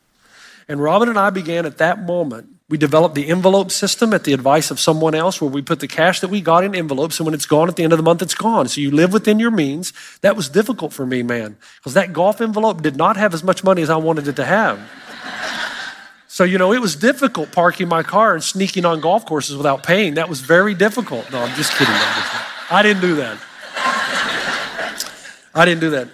And 0.68 0.82
Robin 0.82 1.08
and 1.08 1.18
I 1.18 1.30
began 1.30 1.66
at 1.66 1.78
that 1.78 2.02
moment. 2.02 2.48
We 2.68 2.78
developed 2.78 3.14
the 3.14 3.28
envelope 3.28 3.70
system 3.70 4.12
at 4.12 4.24
the 4.24 4.32
advice 4.32 4.72
of 4.72 4.80
someone 4.80 5.14
else 5.14 5.40
where 5.40 5.48
we 5.48 5.62
put 5.62 5.78
the 5.78 5.86
cash 5.86 6.18
that 6.18 6.28
we 6.28 6.40
got 6.40 6.64
in 6.64 6.74
envelopes, 6.74 7.20
and 7.20 7.26
when 7.26 7.34
it's 7.34 7.46
gone 7.46 7.68
at 7.68 7.76
the 7.76 7.84
end 7.84 7.92
of 7.92 7.96
the 7.96 8.02
month, 8.02 8.22
it's 8.22 8.34
gone. 8.34 8.66
So 8.66 8.80
you 8.80 8.90
live 8.90 9.12
within 9.12 9.38
your 9.38 9.52
means. 9.52 9.92
That 10.22 10.34
was 10.34 10.48
difficult 10.48 10.92
for 10.92 11.06
me, 11.06 11.22
man, 11.22 11.56
because 11.76 11.94
that 11.94 12.12
golf 12.12 12.40
envelope 12.40 12.82
did 12.82 12.96
not 12.96 13.16
have 13.16 13.34
as 13.34 13.44
much 13.44 13.62
money 13.62 13.82
as 13.82 13.90
I 13.90 13.96
wanted 13.96 14.26
it 14.26 14.34
to 14.36 14.44
have. 14.44 14.80
So, 16.36 16.44
you 16.44 16.58
know, 16.58 16.74
it 16.74 16.82
was 16.82 16.96
difficult 16.96 17.50
parking 17.50 17.88
my 17.88 18.02
car 18.02 18.34
and 18.34 18.44
sneaking 18.44 18.84
on 18.84 19.00
golf 19.00 19.24
courses 19.24 19.56
without 19.56 19.84
paying. 19.84 20.16
That 20.16 20.28
was 20.28 20.42
very 20.42 20.74
difficult. 20.74 21.32
No, 21.32 21.38
I'm 21.38 21.56
just 21.56 21.72
kidding. 21.72 21.94
I 21.94 22.82
didn't 22.82 23.00
do 23.00 23.14
that. 23.14 23.38
I 25.54 25.64
didn't 25.64 25.80
do 25.80 25.88
that. 25.92 26.08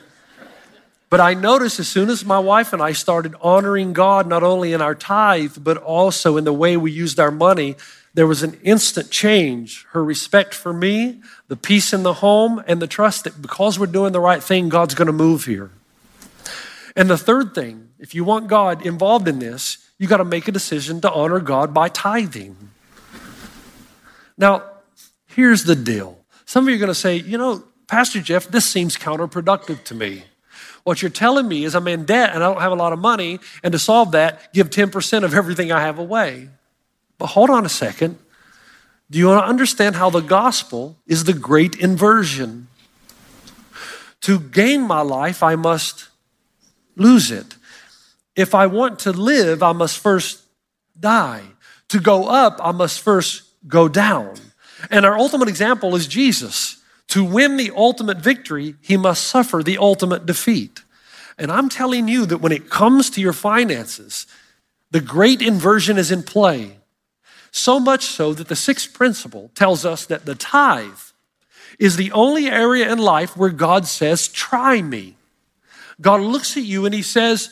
But 1.11 1.19
I 1.19 1.35
noticed 1.35 1.81
as 1.81 1.89
soon 1.89 2.09
as 2.09 2.25
my 2.25 2.39
wife 2.39 2.73
and 2.73 2.81
I 2.81 2.93
started 2.93 3.35
honoring 3.41 3.95
God, 3.95 4.29
not 4.29 4.45
only 4.45 4.73
in 4.73 4.81
our 4.81 4.95
tithe, 4.95 5.57
but 5.61 5.77
also 5.79 6.37
in 6.37 6.45
the 6.45 6.53
way 6.53 6.77
we 6.77 6.93
used 6.93 7.19
our 7.19 7.33
money, 7.33 7.75
there 8.15 8.29
was 8.29 8.45
an 8.45 8.61
instant 8.63 9.11
change. 9.11 9.87
Her 9.91 10.05
respect 10.05 10.55
for 10.55 10.73
me, 10.73 11.21
the 11.49 11.57
peace 11.57 11.93
in 11.93 12.05
the 12.05 12.15
home, 12.15 12.63
and 12.69 12.81
the 12.81 12.87
trust 12.87 13.25
that 13.25 13.43
because 13.43 13.77
we're 13.77 13.87
doing 13.87 14.13
the 14.13 14.21
right 14.21 14.41
thing, 14.41 14.69
God's 14.69 14.95
going 14.95 15.07
to 15.07 15.13
move 15.13 15.47
here. 15.47 15.73
And 16.95 17.11
the 17.11 17.19
third 17.19 17.57
thing, 17.57 17.89
if 17.99 18.15
you 18.15 18.23
want 18.23 18.47
God 18.47 18.87
involved 18.87 19.27
in 19.27 19.41
this, 19.41 19.82
you 20.03 20.09
got 20.09 20.17
to 20.17 20.25
make 20.25 20.49
a 20.49 20.53
decision 20.53 21.01
to 21.01 21.13
honor 21.13 21.39
God 21.39 21.73
by 21.73 21.89
tithing. 21.89 22.57
Now, 24.37 24.65
here's 25.29 25.63
the 25.63 25.77
deal. 25.77 26.19
Some 26.45 26.65
of 26.65 26.71
you 26.71 26.75
are 26.75 26.79
going 26.81 26.89
to 26.89 26.95
say, 26.95 27.19
you 27.19 27.39
know, 27.39 27.63
Pastor 27.87 28.21
Jeff, 28.21 28.49
this 28.49 28.67
seems 28.67 28.97
counterproductive 28.97 29.85
to 29.85 29.95
me. 29.95 30.25
What 30.83 31.03
you're 31.03 31.11
telling 31.13 31.47
me 31.47 31.63
is 31.63 31.77
I'm 31.77 31.87
in 31.87 32.05
debt 32.05 32.35
and 32.35 32.43
I 32.43 32.53
don't 32.53 32.61
have 32.61 32.73
a 32.73 32.75
lot 32.75 32.93
of 32.93 32.99
money, 32.99 33.39
and 33.63 33.71
to 33.71 33.79
solve 33.79 34.11
that, 34.11 34.53
give 34.53 34.71
10% 34.71 35.23
of 35.23 35.35
everything 35.35 35.71
I 35.71 35.81
have 35.83 36.01
away. 36.01 36.49
But 37.17 37.27
hold 37.27 37.49
on 37.49 37.65
a 37.65 37.69
second. 37.69 38.19
Do 39.09 39.21
you 39.21 39.29
want 39.29 39.45
to 39.45 39.49
understand 39.49 39.95
how 39.95 40.11
the 40.11 40.19
gospel 40.19 40.97
is 41.07 41.23
the 41.23 41.33
great 41.33 41.77
inversion? 41.77 42.67
To 44.23 44.41
gain 44.41 44.83
my 44.83 45.03
life, 45.03 45.45
I 45.45 45.55
must 45.55 46.09
lose 46.97 47.31
it. 47.31 47.55
If 48.35 48.55
I 48.55 48.67
want 48.67 49.01
to 49.01 49.13
live, 49.13 49.63
I 49.63 49.73
must 49.73 49.99
first 49.99 50.43
die. 50.99 51.43
To 51.89 52.01
go 52.01 52.27
up, 52.27 52.59
I 52.63 52.73
must 52.73 53.01
first 53.01 53.43
go 53.69 53.89
down. 53.89 54.35
And 54.91 55.05
our 55.05 55.19
ultimate 55.19 55.49
example 55.49 55.95
is 55.95 56.07
Jesus. 56.07 56.83
To 57.09 57.25
win 57.25 57.57
the 57.57 57.73
ultimate 57.77 58.19
victory, 58.19 58.77
he 58.81 58.97
must 58.97 59.25
suffer 59.25 59.63
the 59.63 59.79
ultimate 59.79 60.25
defeat. 60.25 60.83
And 61.39 61.53
I'm 61.53 61.69
telling 61.69 62.09
you 62.09 62.25
that 62.27 62.39
when 62.39 62.53
it 62.53 62.71
comes 62.71 63.11
to 63.11 63.21
your 63.21 63.33
finances, 63.33 64.27
the 64.91 65.01
great 65.01 65.43
inversion 65.43 65.99
is 65.99 66.11
in 66.11 66.23
play. 66.23 66.79
So 67.51 67.79
much 67.79 68.07
so 68.07 68.33
that 68.33 68.49
the 68.49 68.57
sixth 68.57 68.95
principle 68.95 69.51
tells 69.55 69.85
us 69.85 70.07
that 70.07 70.25
the 70.25 70.35
tithe 70.35 70.99
is 71.79 71.97
the 71.97 72.13
only 72.13 72.47
area 72.47 72.91
in 72.91 72.99
life 72.99 73.37
where 73.37 73.51
God 73.51 73.87
says, 73.87 74.29
Try 74.29 74.81
me. 74.81 75.17
God 76.01 76.21
looks 76.21 76.57
at 76.57 76.63
you 76.63 76.87
and 76.87 76.95
he 76.95 77.03
says, 77.03 77.51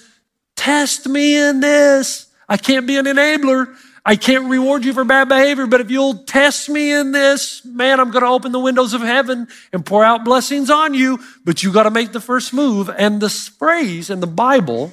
Test 0.61 1.09
me 1.09 1.39
in 1.39 1.61
this. 1.61 2.27
I 2.47 2.59
can't 2.59 2.87
be 2.87 2.99
an 2.99 3.07
enabler. 3.07 3.75
I 4.05 4.15
can't 4.15 4.51
reward 4.51 4.85
you 4.85 4.93
for 4.93 5.05
bad 5.05 5.27
behavior, 5.27 5.67
but 5.67 5.81
if 5.81 5.91
you'll 5.91 6.19
test 6.25 6.69
me 6.69 6.93
in 6.93 7.13
this, 7.13 7.65
man, 7.65 7.99
I'm 7.99 8.11
going 8.11 8.25
to 8.25 8.29
open 8.29 8.53
the 8.53 8.61
windows 8.61 8.93
of 8.93 9.01
heaven 9.01 9.49
and 9.73 9.87
pour 9.87 10.05
out 10.05 10.23
blessings 10.23 10.69
on 10.69 10.93
you. 10.93 11.19
But 11.47 11.63
you 11.63 11.73
got 11.73 11.85
to 11.85 11.91
make 11.91 12.13
the 12.13 12.21
first 12.21 12.53
move. 12.53 12.91
And 12.91 13.23
the 13.23 13.31
phrase 13.31 14.11
in 14.11 14.21
the 14.21 14.27
Bible 14.27 14.93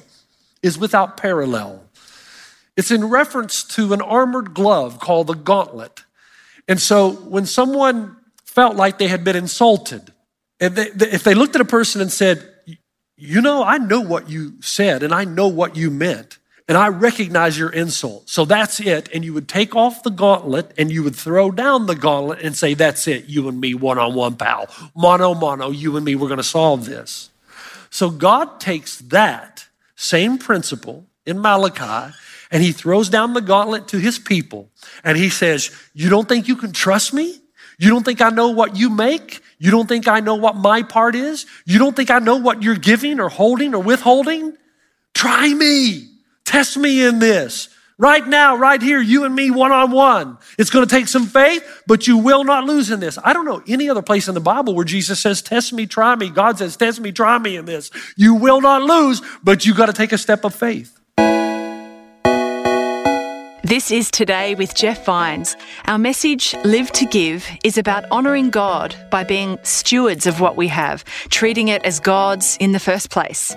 is 0.62 0.78
without 0.78 1.18
parallel. 1.18 1.84
It's 2.74 2.90
in 2.90 3.04
reference 3.04 3.62
to 3.64 3.92
an 3.92 4.00
armored 4.00 4.54
glove 4.54 4.98
called 4.98 5.26
the 5.26 5.34
gauntlet. 5.34 6.02
And 6.66 6.80
so 6.80 7.10
when 7.10 7.44
someone 7.44 8.16
felt 8.46 8.74
like 8.74 8.96
they 8.96 9.08
had 9.08 9.22
been 9.22 9.36
insulted, 9.36 10.14
they, 10.60 10.88
if 11.10 11.24
they 11.24 11.34
looked 11.34 11.56
at 11.56 11.60
a 11.60 11.66
person 11.66 12.00
and 12.00 12.10
said, 12.10 12.47
you 13.18 13.40
know, 13.40 13.64
I 13.64 13.78
know 13.78 14.00
what 14.00 14.30
you 14.30 14.54
said 14.60 15.02
and 15.02 15.12
I 15.12 15.24
know 15.24 15.48
what 15.48 15.76
you 15.76 15.90
meant. 15.90 16.38
And 16.68 16.76
I 16.76 16.88
recognize 16.88 17.58
your 17.58 17.70
insult. 17.70 18.28
So 18.28 18.44
that's 18.44 18.78
it. 18.78 19.08
And 19.14 19.24
you 19.24 19.32
would 19.32 19.48
take 19.48 19.74
off 19.74 20.02
the 20.02 20.10
gauntlet 20.10 20.72
and 20.76 20.92
you 20.92 21.02
would 21.02 21.16
throw 21.16 21.50
down 21.50 21.86
the 21.86 21.94
gauntlet 21.94 22.40
and 22.42 22.54
say, 22.54 22.74
That's 22.74 23.08
it, 23.08 23.24
you 23.24 23.48
and 23.48 23.58
me, 23.58 23.72
one 23.72 23.98
on 23.98 24.14
one, 24.14 24.36
pal. 24.36 24.68
Mono, 24.94 25.32
mono, 25.32 25.70
you 25.70 25.96
and 25.96 26.04
me, 26.04 26.14
we're 26.14 26.28
going 26.28 26.36
to 26.36 26.44
solve 26.44 26.84
this. 26.84 27.30
So 27.88 28.10
God 28.10 28.60
takes 28.60 28.98
that 28.98 29.66
same 29.96 30.36
principle 30.36 31.06
in 31.24 31.40
Malachi 31.40 32.14
and 32.50 32.62
he 32.62 32.72
throws 32.72 33.08
down 33.08 33.32
the 33.32 33.40
gauntlet 33.40 33.88
to 33.88 33.98
his 33.98 34.18
people. 34.18 34.68
And 35.02 35.16
he 35.16 35.30
says, 35.30 35.70
You 35.94 36.10
don't 36.10 36.28
think 36.28 36.48
you 36.48 36.56
can 36.56 36.72
trust 36.72 37.14
me? 37.14 37.40
You 37.78 37.88
don't 37.88 38.04
think 38.04 38.20
I 38.20 38.28
know 38.28 38.50
what 38.50 38.76
you 38.76 38.90
make? 38.90 39.40
You 39.58 39.70
don't 39.70 39.88
think 39.88 40.06
I 40.06 40.20
know 40.20 40.36
what 40.36 40.56
my 40.56 40.82
part 40.82 41.14
is? 41.14 41.46
You 41.66 41.78
don't 41.78 41.96
think 41.96 42.10
I 42.10 42.18
know 42.20 42.36
what 42.36 42.62
you're 42.62 42.76
giving 42.76 43.20
or 43.20 43.28
holding 43.28 43.74
or 43.74 43.82
withholding? 43.82 44.56
Try 45.14 45.52
me. 45.52 46.08
Test 46.44 46.76
me 46.76 47.04
in 47.04 47.18
this. 47.18 47.68
Right 48.00 48.24
now, 48.24 48.54
right 48.56 48.80
here, 48.80 49.00
you 49.00 49.24
and 49.24 49.34
me 49.34 49.50
one 49.50 49.72
on 49.72 49.90
one. 49.90 50.38
It's 50.56 50.70
going 50.70 50.86
to 50.86 50.94
take 50.94 51.08
some 51.08 51.26
faith, 51.26 51.82
but 51.88 52.06
you 52.06 52.16
will 52.16 52.44
not 52.44 52.64
lose 52.64 52.92
in 52.92 53.00
this. 53.00 53.18
I 53.24 53.32
don't 53.32 53.44
know 53.44 53.60
any 53.66 53.90
other 53.90 54.02
place 54.02 54.28
in 54.28 54.34
the 54.34 54.40
Bible 54.40 54.76
where 54.76 54.84
Jesus 54.84 55.18
says, 55.18 55.42
Test 55.42 55.72
me, 55.72 55.86
try 55.86 56.14
me. 56.14 56.30
God 56.30 56.58
says, 56.58 56.76
Test 56.76 57.00
me, 57.00 57.10
try 57.10 57.36
me 57.38 57.56
in 57.56 57.64
this. 57.64 57.90
You 58.16 58.34
will 58.34 58.60
not 58.60 58.82
lose, 58.82 59.20
but 59.42 59.66
you 59.66 59.74
got 59.74 59.86
to 59.86 59.92
take 59.92 60.12
a 60.12 60.18
step 60.18 60.44
of 60.44 60.54
faith. 60.54 60.96
This 63.68 63.90
is 63.90 64.10
Today 64.10 64.54
with 64.54 64.74
Jeff 64.74 65.04
Vines. 65.04 65.54
Our 65.84 65.98
message, 65.98 66.54
Live 66.64 66.90
to 66.92 67.04
Give, 67.04 67.46
is 67.62 67.76
about 67.76 68.10
honouring 68.10 68.48
God 68.48 68.96
by 69.10 69.24
being 69.24 69.58
stewards 69.62 70.26
of 70.26 70.40
what 70.40 70.56
we 70.56 70.68
have, 70.68 71.04
treating 71.28 71.68
it 71.68 71.84
as 71.84 72.00
God's 72.00 72.56
in 72.60 72.72
the 72.72 72.80
first 72.80 73.10
place. 73.10 73.54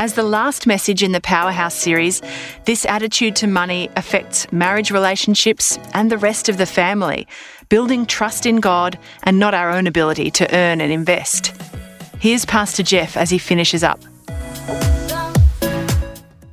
As 0.00 0.14
the 0.14 0.24
last 0.24 0.66
message 0.66 1.00
in 1.00 1.12
the 1.12 1.20
Powerhouse 1.20 1.76
series, 1.76 2.22
this 2.64 2.84
attitude 2.86 3.36
to 3.36 3.46
money 3.46 3.88
affects 3.94 4.50
marriage 4.50 4.90
relationships 4.90 5.78
and 5.94 6.10
the 6.10 6.18
rest 6.18 6.48
of 6.48 6.56
the 6.56 6.66
family, 6.66 7.28
building 7.68 8.04
trust 8.04 8.46
in 8.46 8.56
God 8.56 8.98
and 9.22 9.38
not 9.38 9.54
our 9.54 9.70
own 9.70 9.86
ability 9.86 10.32
to 10.32 10.52
earn 10.56 10.80
and 10.80 10.90
invest. 10.90 11.52
Here's 12.18 12.44
Pastor 12.44 12.82
Jeff 12.82 13.16
as 13.16 13.30
he 13.30 13.38
finishes 13.38 13.84
up. 13.84 14.00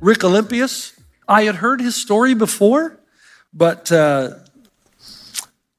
Rick 0.00 0.22
Olympius 0.22 0.93
I 1.28 1.44
had 1.44 1.56
heard 1.56 1.80
his 1.80 1.96
story 1.96 2.34
before, 2.34 2.98
but 3.52 3.90
uh, 3.90 4.34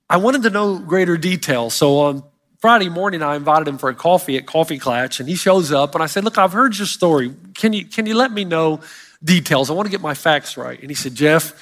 I 0.10 0.18
wanted 0.18 0.44
to 0.44 0.50
know 0.50 0.80
greater 0.80 1.18
detail. 1.18 1.70
So 1.70 2.00
on 2.00 2.24
Friday 2.60 2.90
morning, 2.90 3.22
I 3.22 3.36
invited 3.36 3.68
him 3.68 3.78
for 3.78 3.90
a 3.90 3.96
coffee 3.96 4.38
at 4.38 4.48
Coffee 4.48 4.80
Klatch, 4.80 5.20
and 5.20 5.30
he 5.30 5.36
shows 5.36 5.72
up, 5.72 5.94
and 5.94 6.04
I 6.04 6.08
said, 6.08 6.24
"Look, 6.24 6.38
I've 6.38 6.54
heard 6.54 6.78
your 6.78 6.88
story. 6.88 7.34
Can 7.54 7.74
you 7.74 7.86
can 7.86 8.06
you 8.06 8.16
let 8.16 8.32
me 8.32 8.44
know 8.44 8.80
details? 9.24 9.70
I 9.70 9.74
want 9.74 9.86
to 9.86 9.92
get 9.92 10.02
my 10.02 10.16
facts 10.16 10.58
right." 10.58 10.80
And 10.80 10.90
he 10.90 10.96
said, 10.96 11.14
"Jeff, 11.14 11.54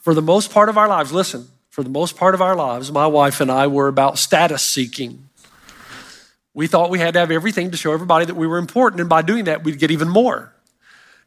for 0.00 0.12
the 0.12 0.22
most 0.22 0.50
part 0.50 0.68
of 0.68 0.76
our 0.76 0.88
lives, 0.88 1.12
listen, 1.12 1.48
for 1.68 1.84
the 1.84 1.90
most 1.90 2.16
part 2.16 2.34
of 2.34 2.42
our 2.42 2.56
lives, 2.56 2.90
my 2.90 3.06
wife 3.06 3.40
and 3.40 3.50
I 3.50 3.68
were 3.68 3.86
about 3.86 4.18
status 4.18 4.62
seeking." 4.62 5.28
We 6.52 6.66
thought 6.66 6.90
we 6.90 6.98
had 6.98 7.14
to 7.14 7.20
have 7.20 7.30
everything 7.30 7.70
to 7.70 7.76
show 7.76 7.92
everybody 7.92 8.24
that 8.24 8.34
we 8.34 8.48
were 8.48 8.58
important, 8.58 9.00
and 9.00 9.08
by 9.08 9.22
doing 9.22 9.44
that, 9.44 9.62
we'd 9.62 9.78
get 9.78 9.92
even 9.92 10.08
more. 10.08 10.52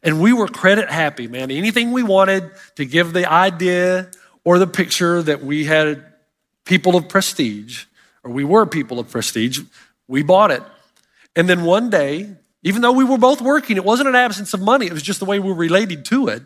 And 0.04 0.20
we 0.20 0.34
were 0.34 0.46
credit 0.46 0.90
happy, 0.90 1.26
man. 1.26 1.50
Anything 1.50 1.92
we 1.92 2.02
wanted 2.02 2.50
to 2.76 2.84
give 2.84 3.14
the 3.14 3.30
idea 3.30 4.10
or 4.44 4.58
the 4.58 4.66
picture 4.66 5.22
that 5.22 5.42
we 5.42 5.64
had 5.64 6.04
people 6.66 6.94
of 6.94 7.08
prestige, 7.08 7.86
or 8.22 8.30
we 8.30 8.44
were 8.44 8.66
people 8.66 8.98
of 8.98 9.10
prestige, 9.10 9.60
we 10.06 10.22
bought 10.22 10.50
it. 10.50 10.62
And 11.34 11.48
then 11.48 11.64
one 11.64 11.88
day, 11.88 12.36
even 12.62 12.82
though 12.82 12.92
we 12.92 13.04
were 13.04 13.18
both 13.18 13.40
working, 13.40 13.76
it 13.78 13.84
wasn't 13.84 14.10
an 14.10 14.14
absence 14.14 14.52
of 14.54 14.60
money, 14.60 14.86
it 14.86 14.92
was 14.92 15.02
just 15.02 15.20
the 15.20 15.26
way 15.26 15.38
we 15.38 15.48
were 15.48 15.54
related 15.54 16.04
to 16.06 16.28
it. 16.28 16.42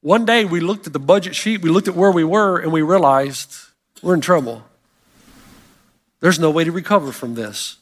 One 0.00 0.24
day 0.24 0.44
we 0.44 0.60
looked 0.60 0.86
at 0.86 0.92
the 0.92 0.98
budget 0.98 1.34
sheet, 1.34 1.62
we 1.62 1.70
looked 1.70 1.88
at 1.88 1.96
where 1.96 2.12
we 2.12 2.24
were, 2.24 2.58
and 2.58 2.72
we 2.72 2.82
realized 2.82 3.54
we're 4.02 4.14
in 4.14 4.20
trouble. 4.20 4.64
There's 6.20 6.38
no 6.38 6.50
way 6.50 6.64
to 6.64 6.72
recover 6.72 7.10
from 7.10 7.34
this. 7.34 7.76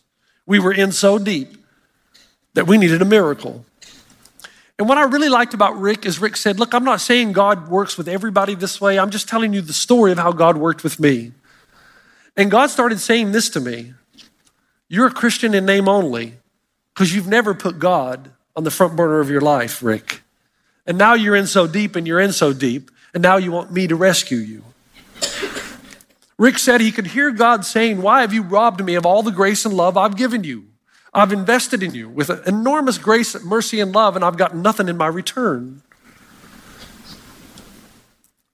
We 0.46 0.58
were 0.58 0.72
in 0.72 0.92
so 0.92 1.18
deep 1.18 1.56
that 2.54 2.66
we 2.66 2.78
needed 2.78 3.02
a 3.02 3.04
miracle. 3.04 3.64
And 4.78 4.88
what 4.88 4.98
I 4.98 5.04
really 5.04 5.30
liked 5.30 5.54
about 5.54 5.78
Rick 5.78 6.04
is 6.04 6.20
Rick 6.20 6.36
said, 6.36 6.58
Look, 6.58 6.74
I'm 6.74 6.84
not 6.84 7.00
saying 7.00 7.32
God 7.32 7.68
works 7.68 7.96
with 7.96 8.08
everybody 8.08 8.54
this 8.54 8.80
way. 8.80 8.98
I'm 8.98 9.10
just 9.10 9.28
telling 9.28 9.52
you 9.52 9.62
the 9.62 9.72
story 9.72 10.12
of 10.12 10.18
how 10.18 10.32
God 10.32 10.56
worked 10.56 10.84
with 10.84 11.00
me. 11.00 11.32
And 12.36 12.50
God 12.50 12.68
started 12.68 13.00
saying 13.00 13.32
this 13.32 13.48
to 13.50 13.60
me 13.60 13.94
You're 14.88 15.06
a 15.06 15.12
Christian 15.12 15.54
in 15.54 15.64
name 15.64 15.88
only 15.88 16.34
because 16.92 17.14
you've 17.14 17.28
never 17.28 17.54
put 17.54 17.78
God 17.78 18.30
on 18.54 18.64
the 18.64 18.70
front 18.70 18.96
burner 18.96 19.20
of 19.20 19.30
your 19.30 19.40
life, 19.40 19.82
Rick. 19.82 20.22
And 20.86 20.98
now 20.98 21.14
you're 21.14 21.36
in 21.36 21.46
so 21.46 21.66
deep 21.66 21.96
and 21.96 22.06
you're 22.06 22.20
in 22.20 22.32
so 22.32 22.52
deep, 22.52 22.90
and 23.12 23.22
now 23.22 23.36
you 23.36 23.52
want 23.52 23.72
me 23.72 23.86
to 23.86 23.96
rescue 23.96 24.38
you. 24.38 24.62
Rick 26.38 26.58
said 26.58 26.82
he 26.82 26.92
could 26.92 27.08
hear 27.08 27.30
God 27.30 27.64
saying, 27.64 28.02
Why 28.02 28.20
have 28.20 28.34
you 28.34 28.42
robbed 28.42 28.84
me 28.84 28.94
of 28.94 29.06
all 29.06 29.22
the 29.22 29.32
grace 29.32 29.64
and 29.64 29.74
love 29.74 29.96
I've 29.96 30.16
given 30.16 30.44
you? 30.44 30.66
I've 31.16 31.32
invested 31.32 31.82
in 31.82 31.94
you 31.94 32.10
with 32.10 32.46
enormous 32.46 32.98
grace, 32.98 33.42
mercy, 33.42 33.80
and 33.80 33.90
love, 33.90 34.16
and 34.16 34.24
I've 34.24 34.36
got 34.36 34.54
nothing 34.54 34.86
in 34.86 34.98
my 34.98 35.06
return. 35.06 35.80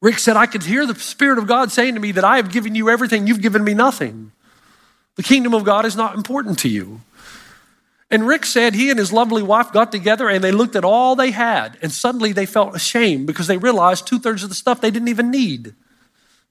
Rick 0.01 0.21
said, 0.21 0.37
I 0.37 0.47
could 0.47 0.63
hear 0.63 0.87
the 0.87 0.95
Spirit 0.95 1.39
of 1.39 1.49
God 1.49 1.73
saying 1.73 1.95
to 1.95 2.01
me 2.01 2.13
that 2.13 2.25
I 2.25 2.37
have 2.37 2.53
given 2.53 2.77
you 2.77 2.89
everything, 2.89 3.27
you've 3.27 3.43
given 3.43 3.65
me 3.65 3.75
nothing. 3.75 4.31
The 5.17 5.25
kingdom 5.25 5.55
of 5.55 5.65
God 5.65 5.85
is 5.85 5.97
not 5.97 6.15
important 6.15 6.59
to 6.61 6.69
you. 6.69 7.01
And 8.11 8.29
Rick 8.29 8.45
said 8.45 8.75
he 8.75 8.91
and 8.91 8.99
his 8.99 9.13
lovely 9.13 9.43
wife 9.43 9.73
got 9.73 9.91
together 9.91 10.29
and 10.29 10.43
they 10.45 10.53
looked 10.53 10.77
at 10.77 10.85
all 10.85 11.17
they 11.17 11.33
had, 11.33 11.79
and 11.83 11.91
suddenly 11.91 12.33
they 12.33 12.47
felt 12.47 12.77
ashamed 12.77 13.27
because 13.27 13.49
they 13.49 13.57
realized 13.57 14.07
two 14.07 14.21
thirds 14.21 14.43
of 14.45 14.51
the 14.51 14.55
stuff 14.55 14.81
they 14.81 14.91
didn't 14.91 15.09
even 15.09 15.31
need. 15.31 15.75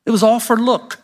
It 0.05 0.11
was 0.11 0.23
all 0.23 0.41
for 0.41 0.57
look. 0.57 1.00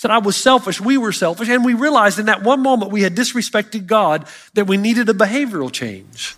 Said 0.00 0.10
I 0.10 0.16
was 0.16 0.34
selfish, 0.34 0.80
we 0.80 0.96
were 0.96 1.12
selfish, 1.12 1.50
and 1.50 1.62
we 1.62 1.74
realized 1.74 2.18
in 2.18 2.24
that 2.24 2.42
one 2.42 2.62
moment 2.62 2.90
we 2.90 3.02
had 3.02 3.14
disrespected 3.14 3.86
God 3.86 4.26
that 4.54 4.66
we 4.66 4.78
needed 4.78 5.10
a 5.10 5.12
behavioral 5.12 5.70
change. 5.70 6.36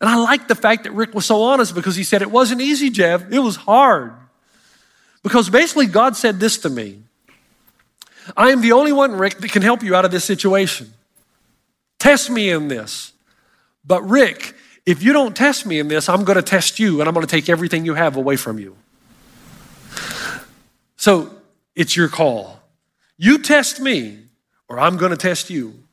And 0.00 0.08
I 0.08 0.14
like 0.14 0.46
the 0.46 0.54
fact 0.54 0.84
that 0.84 0.92
Rick 0.92 1.12
was 1.12 1.26
so 1.26 1.42
honest 1.42 1.74
because 1.74 1.96
he 1.96 2.04
said 2.04 2.22
it 2.22 2.30
wasn't 2.30 2.60
easy, 2.60 2.88
Jeff. 2.88 3.24
It 3.32 3.40
was 3.40 3.56
hard. 3.56 4.12
Because 5.24 5.50
basically, 5.50 5.86
God 5.86 6.14
said 6.14 6.38
this 6.38 6.56
to 6.58 6.70
me 6.70 7.02
I 8.36 8.52
am 8.52 8.60
the 8.60 8.70
only 8.70 8.92
one, 8.92 9.10
Rick, 9.10 9.38
that 9.38 9.50
can 9.50 9.62
help 9.62 9.82
you 9.82 9.96
out 9.96 10.04
of 10.04 10.12
this 10.12 10.24
situation. 10.24 10.94
Test 11.98 12.30
me 12.30 12.48
in 12.48 12.68
this. 12.68 13.12
But, 13.84 14.08
Rick, 14.08 14.54
if 14.86 15.02
you 15.02 15.12
don't 15.12 15.34
test 15.34 15.66
me 15.66 15.80
in 15.80 15.88
this, 15.88 16.08
I'm 16.08 16.22
going 16.22 16.36
to 16.36 16.42
test 16.42 16.78
you 16.78 17.00
and 17.00 17.08
I'm 17.08 17.14
going 17.14 17.26
to 17.26 17.36
take 17.36 17.48
everything 17.48 17.84
you 17.84 17.94
have 17.94 18.14
away 18.14 18.36
from 18.36 18.60
you. 18.60 18.76
So, 20.94 21.41
it's 21.74 21.96
your 21.96 22.08
call. 22.08 22.60
You 23.16 23.38
test 23.38 23.80
me, 23.80 24.18
or 24.68 24.80
I'm 24.80 24.96
going 24.96 25.10
to 25.10 25.16
test 25.16 25.50
you. 25.50 25.84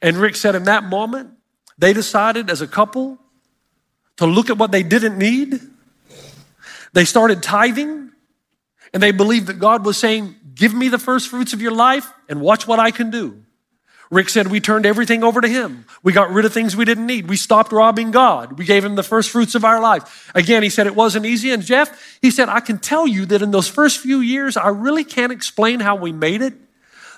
And 0.00 0.16
Rick 0.16 0.36
said 0.36 0.54
in 0.54 0.64
that 0.64 0.84
moment, 0.84 1.30
they 1.78 1.92
decided 1.92 2.50
as 2.50 2.60
a 2.60 2.66
couple 2.66 3.18
to 4.16 4.26
look 4.26 4.50
at 4.50 4.58
what 4.58 4.72
they 4.72 4.82
didn't 4.82 5.18
need. 5.18 5.60
They 6.92 7.04
started 7.04 7.42
tithing, 7.42 8.10
and 8.92 9.02
they 9.02 9.12
believed 9.12 9.46
that 9.46 9.58
God 9.58 9.84
was 9.84 9.96
saying, 9.96 10.36
Give 10.54 10.74
me 10.74 10.88
the 10.88 10.98
first 10.98 11.28
fruits 11.28 11.54
of 11.54 11.62
your 11.62 11.72
life 11.72 12.12
and 12.28 12.40
watch 12.40 12.66
what 12.66 12.78
I 12.78 12.90
can 12.90 13.10
do. 13.10 13.42
Rick 14.12 14.28
said 14.28 14.48
we 14.48 14.60
turned 14.60 14.84
everything 14.84 15.24
over 15.24 15.40
to 15.40 15.48
him. 15.48 15.86
We 16.02 16.12
got 16.12 16.30
rid 16.30 16.44
of 16.44 16.52
things 16.52 16.76
we 16.76 16.84
didn't 16.84 17.06
need. 17.06 17.30
We 17.30 17.36
stopped 17.38 17.72
robbing 17.72 18.10
God. 18.10 18.58
We 18.58 18.66
gave 18.66 18.84
him 18.84 18.94
the 18.94 19.02
first 19.02 19.30
fruits 19.30 19.54
of 19.54 19.64
our 19.64 19.80
life. 19.80 20.30
Again, 20.34 20.62
he 20.62 20.68
said 20.68 20.86
it 20.86 20.94
wasn't 20.94 21.24
easy. 21.24 21.50
And 21.50 21.62
Jeff, 21.62 22.18
he 22.20 22.30
said, 22.30 22.50
I 22.50 22.60
can 22.60 22.78
tell 22.78 23.06
you 23.06 23.24
that 23.24 23.40
in 23.40 23.52
those 23.52 23.68
first 23.68 24.00
few 24.00 24.20
years, 24.20 24.58
I 24.58 24.68
really 24.68 25.02
can't 25.02 25.32
explain 25.32 25.80
how 25.80 25.96
we 25.96 26.12
made 26.12 26.42
it. 26.42 26.52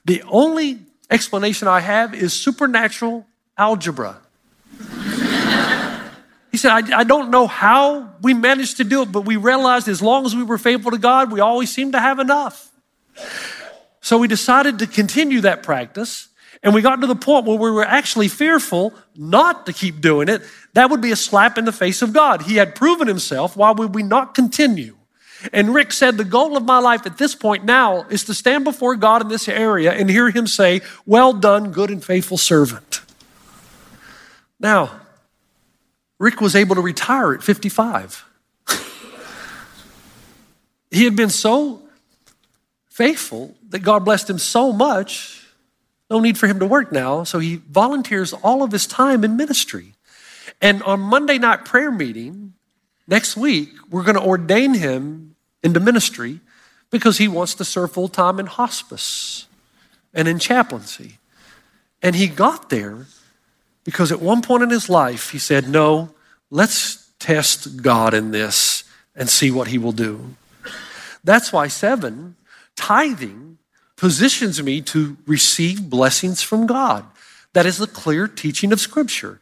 The 0.05 0.23
only 0.29 0.83
explanation 1.11 1.67
I 1.67 1.81
have 1.81 2.15
is 2.15 2.33
supernatural 2.33 3.27
algebra. 3.59 4.21
He 6.53 6.59
said, 6.59 6.71
I, 6.71 7.01
I, 7.01 7.03
don't 7.03 7.33
know 7.33 7.49
how 7.49 8.13
we 8.23 8.33
managed 8.33 8.77
to 8.77 8.85
do 8.85 9.03
it, 9.03 9.11
but 9.11 9.23
we 9.23 9.35
realized 9.35 9.89
as 9.89 10.01
long 10.01 10.25
as 10.25 10.37
we 10.37 10.45
were 10.45 10.57
faithful 10.57 10.93
to 10.93 10.99
God, 10.99 11.33
we 11.33 11.41
always 11.41 11.69
seemed 11.75 11.95
to 11.95 11.99
have 11.99 12.21
enough. 12.21 12.71
So 14.01 14.19
we 14.19 14.29
decided 14.29 14.79
to 14.79 14.87
continue 14.87 15.41
that 15.41 15.65
practice. 15.65 16.29
And 16.65 16.75
we 16.75 16.81
got 16.81 17.03
to 17.03 17.07
the 17.07 17.15
point 17.15 17.45
where 17.45 17.59
we 17.59 17.71
were 17.71 17.85
actually 17.85 18.29
fearful 18.29 18.95
not 19.15 19.67
to 19.67 19.73
keep 19.75 20.01
doing 20.01 20.31
it. 20.31 20.41
That 20.73 20.89
would 20.89 21.03
be 21.03 21.13
a 21.13 21.17
slap 21.17 21.59
in 21.59 21.67
the 21.67 21.73
face 21.73 22.01
of 22.01 22.15
God. 22.15 22.43
He 22.43 22.57
had 22.57 22.75
proven 22.75 23.07
himself. 23.07 23.55
Why 23.55 23.71
would 23.71 23.95
we 23.95 24.03
not 24.03 24.35
continue? 24.35 24.97
And 25.53 25.75
Rick 25.75 25.93
said, 25.93 26.17
The 26.17 26.25
goal 26.25 26.57
of 26.57 26.65
my 26.65 26.79
life 26.79 27.05
at 27.05 27.19
this 27.19 27.35
point 27.35 27.67
now 27.67 28.05
is 28.05 28.25
to 28.25 28.35
stand 28.35 28.65
before 28.65 28.97
God 28.97 29.21
in 29.21 29.29
this 29.29 29.47
area 29.47 29.93
and 29.93 30.09
hear 30.09 30.31
him 30.31 30.47
say, 30.47 30.81
Well 31.05 31.35
done, 31.35 31.71
good 31.71 31.91
and 31.91 32.03
faithful 32.03 32.39
servant. 32.39 33.03
Now, 34.59 35.03
Rick 36.19 36.41
was 36.41 36.57
able 36.57 36.77
to 36.77 36.81
retire 36.81 37.35
at 37.35 37.43
55. 37.43 38.25
he 40.91 41.05
had 41.05 41.15
been 41.15 41.29
so 41.29 41.83
faithful 42.89 43.55
that 43.69 43.81
God 43.81 44.07
blessed 44.07 44.31
him 44.31 44.39
so 44.39 44.73
much, 44.73 45.44
no 46.11 46.21
need 46.21 46.39
for 46.39 46.47
him 46.47 46.59
to 46.59 46.67
work 46.67 46.93
now. 46.93 47.25
So 47.25 47.39
he 47.39 47.57
volunteers 47.57 48.33
all 48.33 48.63
of 48.63 48.73
his 48.73 48.87
time 48.87 49.25
in 49.25 49.37
ministry. 49.37 49.95
And 50.61 50.83
on 50.83 51.01
Monday 51.01 51.39
night 51.39 51.65
prayer 51.65 51.91
meeting 51.91 52.55
next 53.07 53.37
week, 53.37 53.71
we're 53.91 54.05
going 54.05 54.17
to 54.17 54.23
ordain 54.23 54.75
him 54.75 55.35
into 55.63 55.81
ministry 55.81 56.41
because 56.91 57.19
he 57.19 57.29
wants 57.29 57.55
to 57.55 57.65
serve 57.65 57.93
full 57.93 58.09
time 58.09 58.39
in 58.39 58.47
hospice 58.47 59.47
and 60.13 60.29
in 60.29 60.39
chaplaincy. 60.39 61.19
And 62.03 62.15
he 62.15 62.27
got 62.27 62.69
there 62.69 63.07
because 63.85 64.13
at 64.13 64.21
one 64.21 64.43
point 64.43 64.63
in 64.63 64.71
his 64.71 64.89
life, 64.89 65.31
he 65.31 65.39
said, 65.39 65.69
No, 65.69 66.15
let's 66.51 67.11
test 67.19 67.83
God 67.83 68.15
in 68.15 68.31
this 68.31 68.85
and 69.17 69.29
see 69.29 69.51
what 69.51 69.69
he 69.69 69.79
will 69.79 69.93
do. 69.93 70.35
That's 71.25 71.53
why 71.53 71.69
seven, 71.69 72.37
tithing, 72.77 73.54
positions 74.05 74.63
me 74.63 74.83
to 74.83 75.17
receive 75.27 75.89
blessings 75.89 76.43
from 76.43 76.67
God. 76.67 77.07
That 77.55 77.65
is 77.65 77.79
the 77.79 77.87
clear 77.87 78.29
teaching 78.29 78.71
of 78.71 78.79
Scripture, 78.79 79.41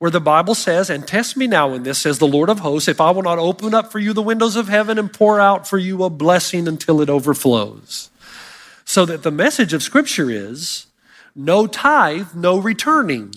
where 0.00 0.10
the 0.10 0.20
Bible 0.20 0.56
says, 0.56 0.90
And 0.90 1.06
test 1.06 1.36
me 1.36 1.46
now 1.46 1.74
in 1.74 1.84
this, 1.84 1.98
says 1.98 2.18
the 2.18 2.26
Lord 2.26 2.48
of 2.48 2.58
hosts, 2.58 2.88
if 2.88 3.00
I 3.00 3.12
will 3.12 3.22
not 3.22 3.38
open 3.38 3.72
up 3.72 3.92
for 3.92 4.00
you 4.00 4.12
the 4.12 4.20
windows 4.20 4.56
of 4.56 4.66
heaven 4.66 4.98
and 4.98 5.12
pour 5.12 5.38
out 5.38 5.68
for 5.68 5.78
you 5.78 6.02
a 6.02 6.10
blessing 6.10 6.66
until 6.66 7.00
it 7.00 7.08
overflows. 7.08 8.10
So 8.84 9.06
that 9.06 9.22
the 9.22 9.30
message 9.30 9.72
of 9.72 9.80
Scripture 9.80 10.28
is 10.28 10.86
no 11.36 11.68
tithe, 11.68 12.34
no 12.34 12.58
returning. 12.58 13.32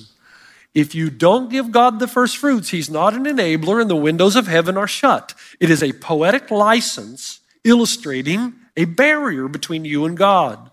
If 0.74 0.96
you 0.96 1.12
don't 1.12 1.52
give 1.52 1.72
God 1.72 2.00
the 2.00 2.08
first 2.08 2.36
fruits, 2.36 2.70
He's 2.70 2.90
not 2.90 3.14
an 3.14 3.26
enabler 3.26 3.80
and 3.80 3.92
the 3.92 3.96
windows 3.96 4.36
of 4.36 4.48
heaven 4.48 4.76
are 4.76 4.88
shut. 4.88 5.36
It 5.60 5.70
is 5.70 5.84
a 5.84 5.94
poetic 5.94 6.50
license 6.50 7.42
illustrating 7.64 8.56
a 8.76 8.86
barrier 8.86 9.48
between 9.48 9.86
you 9.86 10.06
and 10.06 10.18
God. 10.18 10.70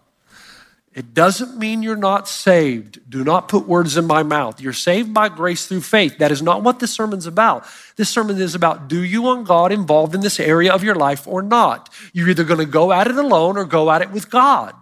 It 0.93 1.15
doesn't 1.15 1.57
mean 1.57 1.85
you're 1.85 1.95
not 1.95 2.27
saved. 2.27 2.99
Do 3.09 3.23
not 3.23 3.49
put 3.49 3.69
words 3.69 3.97
in 3.97 4.07
my 4.07 4.25
mouth. 4.25 4.61
You're 4.61 4.73
saved 4.73 5.15
by 5.15 5.29
grace 5.29 5.67
through 5.67 5.83
faith. 5.83 6.19
That 6.19 6.33
is 6.33 6.43
not 6.43 6.65
what 6.65 6.81
this 6.81 6.93
sermon's 6.93 7.27
about. 7.27 7.65
This 7.95 8.11
sermon 8.11 8.41
is 8.41 8.57
about 8.57 8.89
do 8.89 9.01
you 9.01 9.23
want 9.23 9.47
God 9.47 9.71
involved 9.71 10.17
in 10.17 10.21
this 10.21 10.41
area 10.41 10.73
of 10.73 10.83
your 10.83 10.97
life 10.97 11.29
or 11.29 11.43
not? 11.43 11.89
You're 12.13 12.31
either 12.31 12.43
going 12.43 12.59
to 12.59 12.67
go 12.67 12.93
at 12.93 13.07
it 13.07 13.17
alone 13.17 13.57
or 13.57 13.65
go 13.65 13.89
at 13.91 14.03
it 14.03 14.11
with 14.11 14.31
God. 14.31 14.75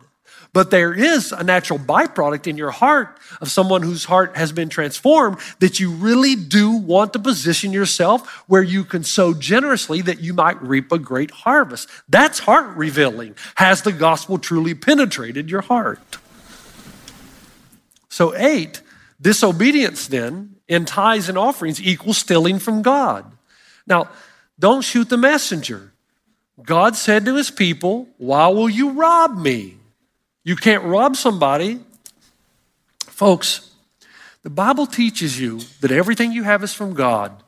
But 0.53 0.71
there 0.71 0.95
is 0.95 1.33
a 1.33 1.45
natural 1.45 1.79
byproduct 1.79 2.47
in 2.47 2.57
your 2.57 2.71
heart 2.71 3.19
of 3.41 3.51
someone 3.51 3.83
whose 3.83 4.05
heart 4.05 4.37
has 4.37 4.51
been 4.51 4.69
transformed 4.69 5.39
that 5.61 5.79
you 5.79 5.91
really 5.91 6.35
do 6.35 6.71
want 6.73 7.13
to 7.13 7.19
position 7.19 7.73
yourself 7.73 8.27
where 8.49 8.63
you 8.63 8.85
can 8.85 9.05
sow 9.05 9.35
generously 9.35 10.01
that 10.03 10.21
you 10.21 10.33
might 10.33 10.61
reap 10.63 10.91
a 10.91 10.99
great 10.99 11.31
harvest. 11.31 11.89
That's 12.09 12.39
heart 12.41 12.77
revealing. 12.77 13.37
Has 13.57 13.83
the 13.83 13.93
gospel 13.93 14.39
truly 14.39 14.75
penetrated 14.75 15.51
your 15.51 15.61
heart? 15.61 16.19
So, 18.09 18.35
eight, 18.37 18.83
disobedience 19.21 20.09
then 20.09 20.57
in 20.67 20.85
tithes 20.85 21.29
and 21.29 21.39
offerings 21.39 21.81
equals 21.81 22.19
stealing 22.19 22.59
from 22.59 22.83
God. 22.83 23.31
Now, 23.87 24.09
don't 24.59 24.83
shoot 24.83 25.09
the 25.09 25.17
messenger. 25.17 25.93
God 26.63 26.97
said 26.97 27.25
to 27.27 27.37
his 27.37 27.51
people, 27.51 28.09
Why 28.17 28.49
will 28.49 28.69
you 28.69 28.91
rob 28.91 29.39
me? 29.39 29.78
You 30.49 30.57
can't 30.57 30.83
rob 30.85 31.15
somebody. 31.15 31.79
Folks, 33.01 33.71
the 34.43 34.49
Bible 34.49 34.87
teaches 34.87 35.39
you 35.39 35.61
that 35.83 35.91
everything 35.91 36.33
you 36.33 36.43
have 36.43 36.65
is 36.65 36.73
from 36.73 36.95
God. 36.95 37.43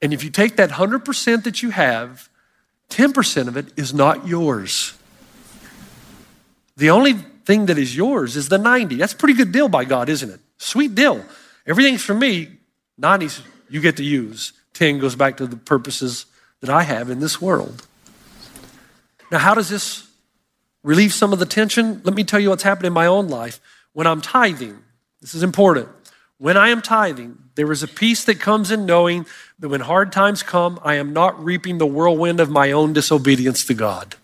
And 0.00 0.14
if 0.14 0.22
you 0.22 0.30
take 0.30 0.54
that 0.54 0.70
100% 0.70 1.42
that 1.42 1.60
you 1.60 1.70
have, 1.70 2.28
10% 2.90 3.48
of 3.48 3.56
it 3.56 3.76
is 3.76 3.92
not 3.92 4.28
yours. 4.28 4.96
The 6.76 6.90
only 6.90 7.14
thing 7.14 7.66
that 7.66 7.78
is 7.78 7.96
yours 7.96 8.36
is 8.36 8.48
the 8.48 8.58
90. 8.58 8.94
That's 8.94 9.12
a 9.12 9.16
pretty 9.16 9.34
good 9.34 9.50
deal 9.50 9.68
by 9.68 9.84
God, 9.84 10.08
isn't 10.08 10.30
it? 10.30 10.38
Sweet 10.56 10.94
deal. 10.94 11.24
Everything's 11.66 12.04
for 12.04 12.14
me, 12.14 12.58
90s 13.02 13.42
you 13.68 13.80
get 13.80 13.96
to 13.96 14.04
use. 14.04 14.52
10 14.74 15.00
goes 15.00 15.16
back 15.16 15.36
to 15.38 15.48
the 15.48 15.56
purposes 15.56 16.26
that 16.60 16.70
I 16.70 16.84
have 16.84 17.10
in 17.10 17.18
this 17.18 17.42
world. 17.42 17.84
Now, 19.32 19.38
how 19.38 19.54
does 19.54 19.68
this 19.68 20.09
relieve 20.82 21.12
some 21.12 21.32
of 21.32 21.38
the 21.38 21.46
tension, 21.46 22.00
let 22.04 22.14
me 22.14 22.24
tell 22.24 22.40
you 22.40 22.50
what's 22.50 22.62
happened 22.62 22.86
in 22.86 22.92
my 22.92 23.06
own 23.06 23.28
life. 23.28 23.60
When 23.92 24.06
I'm 24.06 24.20
tithing, 24.20 24.78
this 25.20 25.34
is 25.34 25.42
important. 25.42 25.88
When 26.38 26.56
I 26.56 26.70
am 26.70 26.80
tithing, 26.80 27.36
there 27.54 27.70
is 27.70 27.82
a 27.82 27.88
peace 27.88 28.24
that 28.24 28.40
comes 28.40 28.70
in 28.70 28.86
knowing 28.86 29.26
that 29.58 29.68
when 29.68 29.82
hard 29.82 30.10
times 30.12 30.42
come, 30.42 30.80
I 30.82 30.94
am 30.94 31.12
not 31.12 31.42
reaping 31.44 31.76
the 31.76 31.86
whirlwind 31.86 32.40
of 32.40 32.48
my 32.48 32.72
own 32.72 32.94
disobedience 32.94 33.64
to 33.66 33.74
God. 33.74 34.16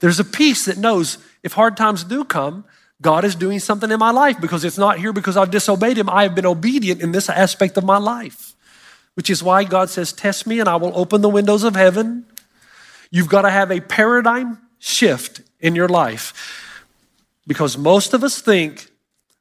There's 0.00 0.20
a 0.20 0.24
peace 0.24 0.66
that 0.66 0.76
knows 0.76 1.16
if 1.42 1.54
hard 1.54 1.76
times 1.76 2.04
do 2.04 2.24
come, 2.24 2.64
God 3.00 3.24
is 3.24 3.34
doing 3.34 3.60
something 3.60 3.90
in 3.90 3.98
my 3.98 4.10
life 4.10 4.40
because 4.40 4.64
it's 4.64 4.78
not 4.78 4.98
here 4.98 5.12
because 5.12 5.36
I've 5.36 5.50
disobeyed 5.50 5.96
Him. 5.96 6.10
I 6.10 6.24
have 6.24 6.34
been 6.34 6.46
obedient 6.46 7.00
in 7.00 7.12
this 7.12 7.28
aspect 7.28 7.76
of 7.76 7.84
my 7.84 7.98
life, 7.98 8.54
which 9.14 9.30
is 9.30 9.42
why 9.42 9.64
God 9.64 9.90
says, 9.90 10.12
Test 10.12 10.46
me 10.46 10.60
and 10.60 10.68
I 10.68 10.76
will 10.76 10.92
open 10.94 11.20
the 11.20 11.28
windows 11.28 11.64
of 11.64 11.76
heaven. 11.76 12.26
You've 13.10 13.28
got 13.28 13.42
to 13.42 13.50
have 13.50 13.70
a 13.70 13.80
paradigm 13.80 14.58
shift 14.78 15.40
in 15.60 15.74
your 15.74 15.88
life 15.88 16.64
because 17.46 17.78
most 17.78 18.12
of 18.12 18.24
us 18.24 18.40
think 18.40 18.90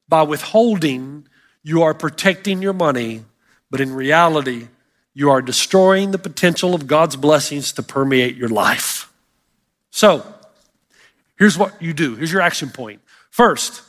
by 0.08 0.23
withholding, 0.23 1.28
you 1.63 1.82
are 1.82 1.93
protecting 1.93 2.62
your 2.62 2.73
money, 2.73 3.23
but 3.71 3.82
in 3.82 3.93
reality, 3.93 4.67
you 5.13 5.32
are 5.32 5.41
destroying 5.41 6.12
the 6.12 6.19
potential 6.19 6.75
of 6.75 6.88
God's 6.88 7.15
blessings 7.15 7.71
to 7.73 7.84
permeate 7.84 8.36
your 8.36 8.49
life. 8.49 9.12
So, 9.89 10.25
here's 11.39 11.58
what 11.58 11.82
you 11.82 11.93
do. 11.93 12.15
Here's 12.15 12.32
your 12.32 12.41
action 12.41 12.69
point. 12.69 13.01
First, 13.32 13.82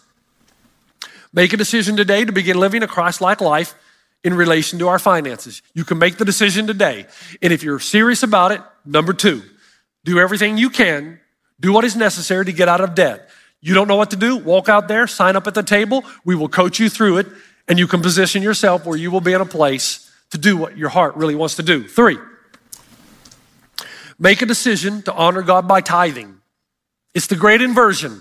make 1.32 1.52
a 1.52 1.56
decision 1.56 1.96
today 1.96 2.24
to 2.24 2.32
begin 2.32 2.58
living 2.58 2.82
a 2.82 2.86
Christ 2.86 3.20
like 3.20 3.40
life 3.40 3.74
in 4.24 4.34
relation 4.34 4.78
to 4.78 4.88
our 4.88 4.98
finances. 4.98 5.62
You 5.74 5.84
can 5.84 5.98
make 5.98 6.16
the 6.16 6.24
decision 6.24 6.66
today. 6.66 7.06
And 7.42 7.52
if 7.52 7.62
you're 7.62 7.80
serious 7.80 8.22
about 8.22 8.52
it, 8.52 8.60
number 8.84 9.12
two, 9.12 9.42
do 10.04 10.18
everything 10.18 10.56
you 10.56 10.70
can, 10.70 11.20
do 11.60 11.72
what 11.72 11.84
is 11.84 11.96
necessary 11.96 12.44
to 12.44 12.52
get 12.52 12.68
out 12.68 12.80
of 12.80 12.94
debt. 12.94 13.28
You 13.60 13.74
don't 13.74 13.88
know 13.88 13.96
what 13.96 14.10
to 14.10 14.16
do? 14.16 14.36
Walk 14.36 14.68
out 14.68 14.88
there, 14.88 15.06
sign 15.06 15.36
up 15.36 15.46
at 15.46 15.54
the 15.54 15.62
table. 15.62 16.04
We 16.24 16.34
will 16.34 16.48
coach 16.48 16.78
you 16.78 16.88
through 16.88 17.18
it, 17.18 17.26
and 17.66 17.78
you 17.78 17.86
can 17.86 18.02
position 18.02 18.42
yourself 18.42 18.84
where 18.84 18.96
you 18.96 19.10
will 19.10 19.20
be 19.20 19.32
in 19.32 19.40
a 19.40 19.46
place 19.46 20.10
to 20.30 20.38
do 20.38 20.56
what 20.56 20.76
your 20.76 20.88
heart 20.88 21.16
really 21.16 21.34
wants 21.34 21.56
to 21.56 21.62
do. 21.62 21.86
Three, 21.86 22.18
make 24.18 24.42
a 24.42 24.46
decision 24.46 25.02
to 25.02 25.14
honor 25.14 25.42
God 25.42 25.66
by 25.66 25.80
tithing. 25.80 26.40
It's 27.14 27.28
the 27.28 27.36
great 27.36 27.62
inversion. 27.62 28.20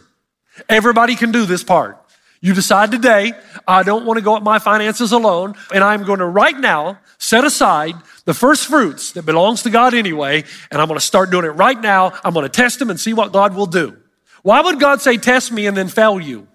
Everybody 0.69 1.15
can 1.15 1.31
do 1.31 1.45
this 1.45 1.63
part. 1.63 2.01
You 2.45 2.53
decide 2.53 2.91
today, 2.91 3.33
I 3.67 3.81
don't 3.81 4.05
want 4.05 4.19
to 4.19 4.23
go 4.23 4.35
at 4.35 4.43
my 4.43 4.59
finances 4.59 5.11
alone, 5.11 5.55
and 5.73 5.83
I'm 5.83 6.03
going 6.03 6.19
to 6.19 6.27
right 6.27 6.55
now 6.55 6.99
set 7.17 7.43
aside 7.43 7.95
the 8.25 8.35
first 8.35 8.67
fruits 8.67 9.13
that 9.13 9.25
belongs 9.25 9.63
to 9.63 9.71
God 9.71 9.95
anyway, 9.95 10.43
and 10.69 10.79
I'm 10.79 10.87
going 10.87 10.99
to 10.99 11.03
start 11.03 11.31
doing 11.31 11.45
it 11.45 11.55
right 11.55 11.81
now. 11.81 12.13
I'm 12.23 12.35
going 12.35 12.45
to 12.45 12.49
test 12.49 12.77
them 12.77 12.91
and 12.91 12.99
see 12.99 13.13
what 13.13 13.31
God 13.31 13.55
will 13.55 13.65
do. 13.65 13.97
Why 14.43 14.61
would 14.61 14.79
God 14.79 15.01
say, 15.01 15.17
test 15.17 15.51
me 15.51 15.65
and 15.65 15.75
then 15.75 15.87
fail 15.87 16.19
you? 16.19 16.47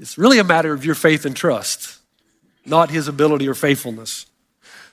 It's 0.00 0.16
really 0.16 0.38
a 0.38 0.44
matter 0.44 0.72
of 0.72 0.82
your 0.82 0.94
faith 0.94 1.26
and 1.26 1.36
trust 1.36 2.00
not 2.64 2.90
his 2.90 3.08
ability 3.08 3.46
or 3.46 3.54
faithfulness. 3.54 4.24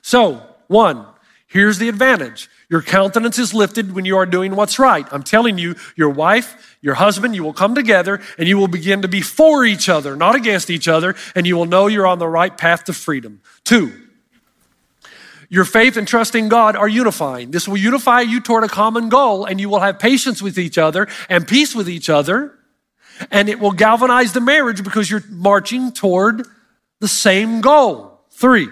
So, 0.02 0.42
one, 0.66 1.06
here's 1.46 1.78
the 1.78 1.88
advantage. 1.88 2.50
Your 2.70 2.82
countenance 2.82 3.38
is 3.38 3.52
lifted 3.52 3.94
when 3.94 4.04
you 4.04 4.16
are 4.16 4.26
doing 4.26 4.56
what's 4.56 4.78
right. 4.78 5.06
I'm 5.12 5.22
telling 5.22 5.58
you, 5.58 5.74
your 5.96 6.10
wife, 6.10 6.76
your 6.80 6.94
husband, 6.94 7.34
you 7.34 7.44
will 7.44 7.52
come 7.52 7.74
together 7.74 8.20
and 8.38 8.48
you 8.48 8.56
will 8.56 8.68
begin 8.68 9.02
to 9.02 9.08
be 9.08 9.20
for 9.20 9.64
each 9.64 9.88
other, 9.88 10.16
not 10.16 10.34
against 10.34 10.70
each 10.70 10.88
other, 10.88 11.14
and 11.34 11.46
you 11.46 11.56
will 11.56 11.66
know 11.66 11.86
you're 11.86 12.06
on 12.06 12.18
the 12.18 12.28
right 12.28 12.56
path 12.56 12.84
to 12.84 12.92
freedom. 12.92 13.42
Two, 13.64 13.92
your 15.48 15.64
faith 15.64 15.96
and 15.96 16.08
trust 16.08 16.34
in 16.34 16.48
God 16.48 16.74
are 16.74 16.88
unifying. 16.88 17.50
This 17.50 17.68
will 17.68 17.76
unify 17.76 18.22
you 18.22 18.40
toward 18.40 18.64
a 18.64 18.68
common 18.68 19.08
goal, 19.08 19.44
and 19.44 19.60
you 19.60 19.68
will 19.68 19.80
have 19.80 19.98
patience 19.98 20.42
with 20.42 20.58
each 20.58 20.78
other 20.78 21.06
and 21.28 21.46
peace 21.46 21.74
with 21.74 21.88
each 21.88 22.08
other, 22.08 22.58
and 23.30 23.48
it 23.48 23.60
will 23.60 23.72
galvanize 23.72 24.32
the 24.32 24.40
marriage 24.40 24.82
because 24.82 25.10
you're 25.10 25.22
marching 25.28 25.92
toward 25.92 26.46
the 27.00 27.08
same 27.08 27.60
goal. 27.60 28.20
Three, 28.30 28.68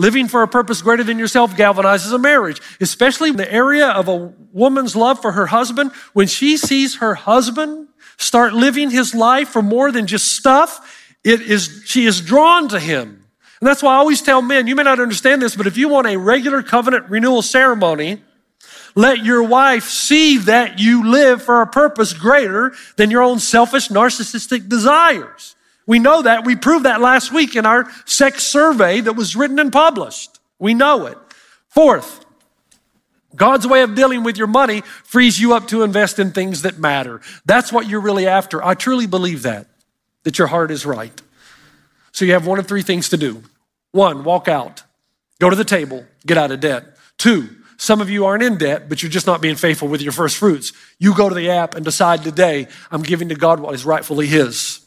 living 0.00 0.28
for 0.28 0.42
a 0.42 0.48
purpose 0.48 0.80
greater 0.80 1.04
than 1.04 1.18
yourself 1.18 1.54
galvanizes 1.56 2.10
a 2.10 2.18
marriage, 2.18 2.58
especially 2.80 3.28
in 3.28 3.36
the 3.36 3.52
area 3.52 3.88
of 3.88 4.08
a 4.08 4.32
woman's 4.50 4.96
love 4.96 5.20
for 5.20 5.32
her 5.32 5.46
husband. 5.46 5.92
When 6.14 6.26
she 6.26 6.56
sees 6.56 6.96
her 6.96 7.14
husband 7.14 7.88
start 8.16 8.54
living 8.54 8.88
his 8.88 9.14
life 9.14 9.50
for 9.50 9.60
more 9.60 9.92
than 9.92 10.06
just 10.06 10.32
stuff, 10.32 11.14
it 11.22 11.42
is, 11.42 11.82
she 11.84 12.06
is 12.06 12.22
drawn 12.22 12.66
to 12.68 12.80
him. 12.80 13.26
And 13.60 13.68
that's 13.68 13.82
why 13.82 13.92
I 13.92 13.98
always 13.98 14.22
tell 14.22 14.40
men, 14.40 14.66
you 14.66 14.74
may 14.74 14.84
not 14.84 15.00
understand 15.00 15.42
this, 15.42 15.54
but 15.54 15.66
if 15.66 15.76
you 15.76 15.90
want 15.90 16.06
a 16.06 16.16
regular 16.16 16.62
covenant 16.62 17.10
renewal 17.10 17.42
ceremony, 17.42 18.22
let 18.94 19.22
your 19.22 19.42
wife 19.42 19.84
see 19.84 20.38
that 20.38 20.78
you 20.78 21.10
live 21.10 21.42
for 21.42 21.60
a 21.60 21.66
purpose 21.66 22.14
greater 22.14 22.72
than 22.96 23.10
your 23.10 23.22
own 23.22 23.38
selfish 23.38 23.88
narcissistic 23.88 24.66
desires. 24.66 25.56
We 25.90 25.98
know 25.98 26.22
that. 26.22 26.44
We 26.44 26.54
proved 26.54 26.84
that 26.84 27.00
last 27.00 27.32
week 27.32 27.56
in 27.56 27.66
our 27.66 27.90
sex 28.04 28.44
survey 28.44 29.00
that 29.00 29.14
was 29.14 29.34
written 29.34 29.58
and 29.58 29.72
published. 29.72 30.38
We 30.60 30.72
know 30.72 31.06
it. 31.06 31.18
Fourth, 31.66 32.24
God's 33.34 33.66
way 33.66 33.82
of 33.82 33.96
dealing 33.96 34.22
with 34.22 34.36
your 34.36 34.46
money 34.46 34.82
frees 35.02 35.40
you 35.40 35.52
up 35.52 35.66
to 35.66 35.82
invest 35.82 36.20
in 36.20 36.30
things 36.30 36.62
that 36.62 36.78
matter. 36.78 37.20
That's 37.44 37.72
what 37.72 37.88
you're 37.88 38.00
really 38.00 38.28
after. 38.28 38.64
I 38.64 38.74
truly 38.74 39.08
believe 39.08 39.42
that, 39.42 39.66
that 40.22 40.38
your 40.38 40.46
heart 40.46 40.70
is 40.70 40.86
right. 40.86 41.20
So 42.12 42.24
you 42.24 42.34
have 42.34 42.46
one 42.46 42.60
of 42.60 42.68
three 42.68 42.82
things 42.82 43.08
to 43.08 43.16
do. 43.16 43.42
One, 43.90 44.22
walk 44.22 44.46
out, 44.46 44.84
go 45.40 45.50
to 45.50 45.56
the 45.56 45.64
table, 45.64 46.04
get 46.24 46.38
out 46.38 46.52
of 46.52 46.60
debt. 46.60 46.84
Two, 47.18 47.48
some 47.78 48.00
of 48.00 48.08
you 48.08 48.26
aren't 48.26 48.44
in 48.44 48.58
debt, 48.58 48.88
but 48.88 49.02
you're 49.02 49.10
just 49.10 49.26
not 49.26 49.42
being 49.42 49.56
faithful 49.56 49.88
with 49.88 50.02
your 50.02 50.12
first 50.12 50.36
fruits. 50.36 50.72
You 51.00 51.16
go 51.16 51.28
to 51.28 51.34
the 51.34 51.50
app 51.50 51.74
and 51.74 51.84
decide 51.84 52.22
today, 52.22 52.68
I'm 52.92 53.02
giving 53.02 53.30
to 53.30 53.34
God 53.34 53.58
what 53.58 53.74
is 53.74 53.84
rightfully 53.84 54.28
His. 54.28 54.79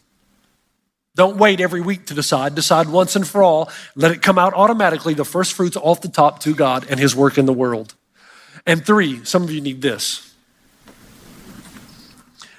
Don't 1.15 1.37
wait 1.37 1.59
every 1.59 1.81
week 1.81 2.07
to 2.07 2.13
decide. 2.13 2.55
Decide 2.55 2.89
once 2.89 3.15
and 3.15 3.27
for 3.27 3.43
all. 3.43 3.69
Let 3.95 4.11
it 4.11 4.21
come 4.21 4.39
out 4.39 4.53
automatically, 4.53 5.13
the 5.13 5.25
first 5.25 5.53
fruits 5.53 5.77
off 5.77 6.01
the 6.01 6.09
top 6.09 6.39
to 6.39 6.55
God 6.55 6.87
and 6.89 6.99
His 6.99 7.15
work 7.15 7.37
in 7.37 7.45
the 7.45 7.53
world. 7.53 7.93
And 8.65 8.85
three, 8.85 9.23
some 9.25 9.43
of 9.43 9.51
you 9.51 9.61
need 9.61 9.81
this. 9.81 10.33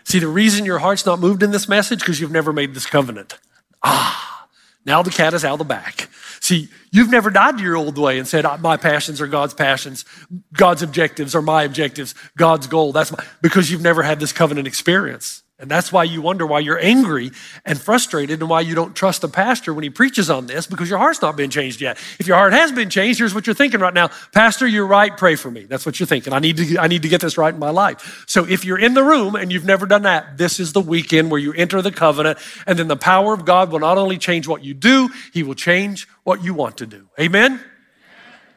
See, 0.04 0.18
the 0.18 0.28
reason 0.28 0.66
your 0.66 0.78
heart's 0.78 1.06
not 1.06 1.18
moved 1.18 1.42
in 1.42 1.50
this 1.50 1.68
message, 1.68 2.00
because 2.00 2.20
you've 2.20 2.30
never 2.30 2.52
made 2.52 2.74
this 2.74 2.86
covenant. 2.86 3.38
Ah, 3.82 4.46
now 4.84 5.02
the 5.02 5.10
cat 5.10 5.34
is 5.34 5.44
out 5.44 5.54
of 5.54 5.58
the 5.58 5.64
bag. 5.64 6.08
See, 6.40 6.68
you've 6.92 7.10
never 7.10 7.30
died 7.30 7.56
to 7.56 7.64
your 7.64 7.76
old 7.76 7.96
way 7.96 8.18
and 8.18 8.28
said, 8.28 8.44
my 8.60 8.76
passions 8.76 9.20
are 9.22 9.26
God's 9.26 9.54
passions, 9.54 10.04
God's 10.52 10.82
objectives 10.82 11.34
are 11.34 11.40
my 11.40 11.62
objectives, 11.62 12.14
God's 12.36 12.66
goal. 12.66 12.92
That's 12.92 13.10
my, 13.10 13.24
because 13.40 13.70
you've 13.70 13.82
never 13.82 14.02
had 14.02 14.20
this 14.20 14.32
covenant 14.32 14.66
experience. 14.66 15.42
And 15.60 15.70
that's 15.70 15.92
why 15.92 16.02
you 16.02 16.20
wonder 16.20 16.44
why 16.44 16.58
you're 16.58 16.80
angry 16.80 17.30
and 17.64 17.80
frustrated 17.80 18.40
and 18.40 18.50
why 18.50 18.60
you 18.60 18.74
don't 18.74 18.94
trust 18.94 19.22
a 19.22 19.28
pastor 19.28 19.72
when 19.72 19.84
he 19.84 19.90
preaches 19.90 20.28
on 20.28 20.48
this 20.48 20.66
because 20.66 20.90
your 20.90 20.98
heart's 20.98 21.22
not 21.22 21.36
been 21.36 21.48
changed 21.48 21.80
yet. 21.80 21.96
If 22.18 22.26
your 22.26 22.36
heart 22.36 22.52
has 22.52 22.72
been 22.72 22.90
changed, 22.90 23.20
here's 23.20 23.32
what 23.32 23.46
you're 23.46 23.54
thinking 23.54 23.78
right 23.78 23.94
now. 23.94 24.10
Pastor, 24.32 24.66
you're 24.66 24.86
right. 24.86 25.16
Pray 25.16 25.36
for 25.36 25.52
me. 25.52 25.62
That's 25.62 25.86
what 25.86 26.00
you're 26.00 26.08
thinking. 26.08 26.32
I 26.32 26.40
need 26.40 26.56
to, 26.56 26.78
I 26.78 26.88
need 26.88 27.02
to 27.02 27.08
get 27.08 27.20
this 27.20 27.38
right 27.38 27.54
in 27.54 27.60
my 27.60 27.70
life. 27.70 28.24
So 28.26 28.44
if 28.44 28.64
you're 28.64 28.80
in 28.80 28.94
the 28.94 29.04
room 29.04 29.36
and 29.36 29.52
you've 29.52 29.64
never 29.64 29.86
done 29.86 30.02
that, 30.02 30.36
this 30.36 30.58
is 30.58 30.72
the 30.72 30.80
weekend 30.80 31.30
where 31.30 31.40
you 31.40 31.52
enter 31.52 31.80
the 31.82 31.92
covenant 31.92 32.38
and 32.66 32.76
then 32.76 32.88
the 32.88 32.96
power 32.96 33.32
of 33.32 33.44
God 33.44 33.70
will 33.70 33.78
not 33.78 33.96
only 33.96 34.18
change 34.18 34.48
what 34.48 34.64
you 34.64 34.74
do, 34.74 35.08
he 35.32 35.44
will 35.44 35.54
change 35.54 36.08
what 36.24 36.42
you 36.42 36.52
want 36.52 36.78
to 36.78 36.86
do. 36.86 37.06
Amen. 37.20 37.60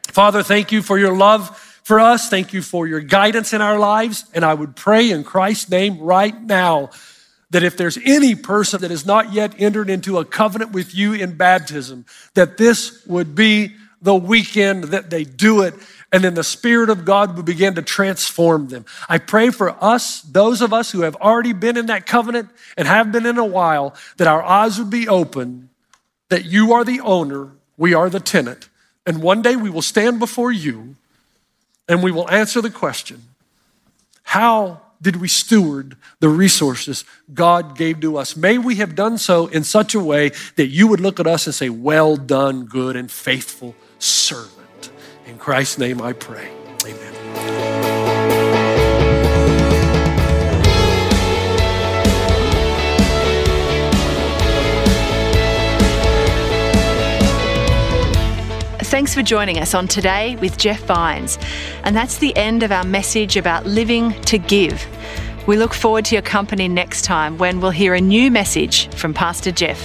Father, 0.08 0.42
thank 0.42 0.72
you 0.72 0.82
for 0.82 0.98
your 0.98 1.14
love 1.14 1.67
for 1.88 1.98
us. 1.98 2.28
Thank 2.28 2.52
you 2.52 2.60
for 2.60 2.86
your 2.86 3.00
guidance 3.00 3.54
in 3.54 3.62
our 3.62 3.78
lives. 3.78 4.26
And 4.34 4.44
I 4.44 4.52
would 4.52 4.76
pray 4.76 5.10
in 5.10 5.24
Christ's 5.24 5.70
name 5.70 5.98
right 5.98 6.38
now 6.38 6.90
that 7.48 7.62
if 7.62 7.78
there's 7.78 7.96
any 8.04 8.34
person 8.34 8.82
that 8.82 8.90
has 8.90 9.06
not 9.06 9.32
yet 9.32 9.54
entered 9.58 9.88
into 9.88 10.18
a 10.18 10.24
covenant 10.26 10.72
with 10.72 10.94
you 10.94 11.14
in 11.14 11.38
baptism, 11.38 12.04
that 12.34 12.58
this 12.58 13.06
would 13.06 13.34
be 13.34 13.74
the 14.02 14.14
weekend 14.14 14.84
that 14.84 15.08
they 15.08 15.24
do 15.24 15.62
it. 15.62 15.72
And 16.12 16.22
then 16.22 16.34
the 16.34 16.44
Spirit 16.44 16.90
of 16.90 17.06
God 17.06 17.34
would 17.36 17.46
begin 17.46 17.74
to 17.76 17.82
transform 17.82 18.68
them. 18.68 18.84
I 19.08 19.16
pray 19.16 19.48
for 19.48 19.74
us, 19.82 20.20
those 20.20 20.60
of 20.60 20.74
us 20.74 20.90
who 20.90 21.00
have 21.00 21.16
already 21.16 21.54
been 21.54 21.78
in 21.78 21.86
that 21.86 22.04
covenant 22.04 22.50
and 22.76 22.86
have 22.86 23.12
been 23.12 23.24
in 23.24 23.38
a 23.38 23.46
while, 23.46 23.94
that 24.18 24.28
our 24.28 24.42
eyes 24.42 24.78
would 24.78 24.90
be 24.90 25.08
open, 25.08 25.70
that 26.28 26.44
you 26.44 26.74
are 26.74 26.84
the 26.84 27.00
owner, 27.00 27.52
we 27.78 27.94
are 27.94 28.10
the 28.10 28.20
tenant. 28.20 28.68
And 29.06 29.22
one 29.22 29.40
day 29.40 29.56
we 29.56 29.70
will 29.70 29.80
stand 29.80 30.18
before 30.18 30.52
you 30.52 30.96
and 31.88 32.02
we 32.02 32.12
will 32.12 32.28
answer 32.30 32.60
the 32.60 32.70
question 32.70 33.22
how 34.22 34.82
did 35.00 35.16
we 35.16 35.28
steward 35.28 35.96
the 36.20 36.28
resources 36.28 37.04
God 37.32 37.76
gave 37.78 38.00
to 38.00 38.18
us? 38.18 38.36
May 38.36 38.58
we 38.58 38.76
have 38.76 38.94
done 38.94 39.16
so 39.16 39.46
in 39.46 39.64
such 39.64 39.94
a 39.94 40.00
way 40.00 40.32
that 40.56 40.66
you 40.66 40.86
would 40.88 41.00
look 41.00 41.20
at 41.20 41.26
us 41.26 41.46
and 41.46 41.54
say, 41.54 41.70
Well 41.70 42.16
done, 42.16 42.66
good 42.66 42.96
and 42.96 43.10
faithful 43.10 43.74
servant. 43.98 44.90
In 45.26 45.38
Christ's 45.38 45.78
name 45.78 46.02
I 46.02 46.12
pray. 46.12 46.50
Amen. 46.84 47.77
Thanks 58.88 59.12
for 59.12 59.22
joining 59.22 59.58
us 59.58 59.74
on 59.74 59.86
Today 59.86 60.36
with 60.36 60.56
Jeff 60.56 60.80
Vines. 60.84 61.38
And 61.84 61.94
that's 61.94 62.16
the 62.16 62.34
end 62.38 62.62
of 62.62 62.72
our 62.72 62.84
message 62.84 63.36
about 63.36 63.66
living 63.66 64.18
to 64.22 64.38
give. 64.38 64.82
We 65.46 65.58
look 65.58 65.74
forward 65.74 66.06
to 66.06 66.14
your 66.14 66.22
company 66.22 66.68
next 66.68 67.02
time 67.02 67.36
when 67.36 67.60
we'll 67.60 67.70
hear 67.70 67.92
a 67.92 68.00
new 68.00 68.30
message 68.30 68.88
from 68.94 69.12
Pastor 69.12 69.52
Jeff. 69.52 69.78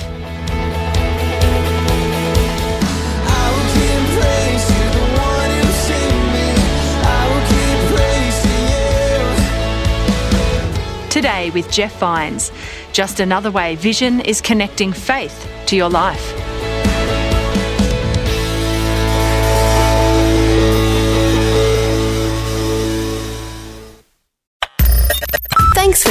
Today 11.10 11.50
with 11.50 11.70
Jeff 11.70 12.00
Vines. 12.00 12.54
Just 12.94 13.20
another 13.20 13.52
way 13.52 13.76
Vision 13.76 14.22
is 14.22 14.40
connecting 14.40 14.94
faith 14.94 15.46
to 15.66 15.76
your 15.76 15.90
life. 15.90 16.43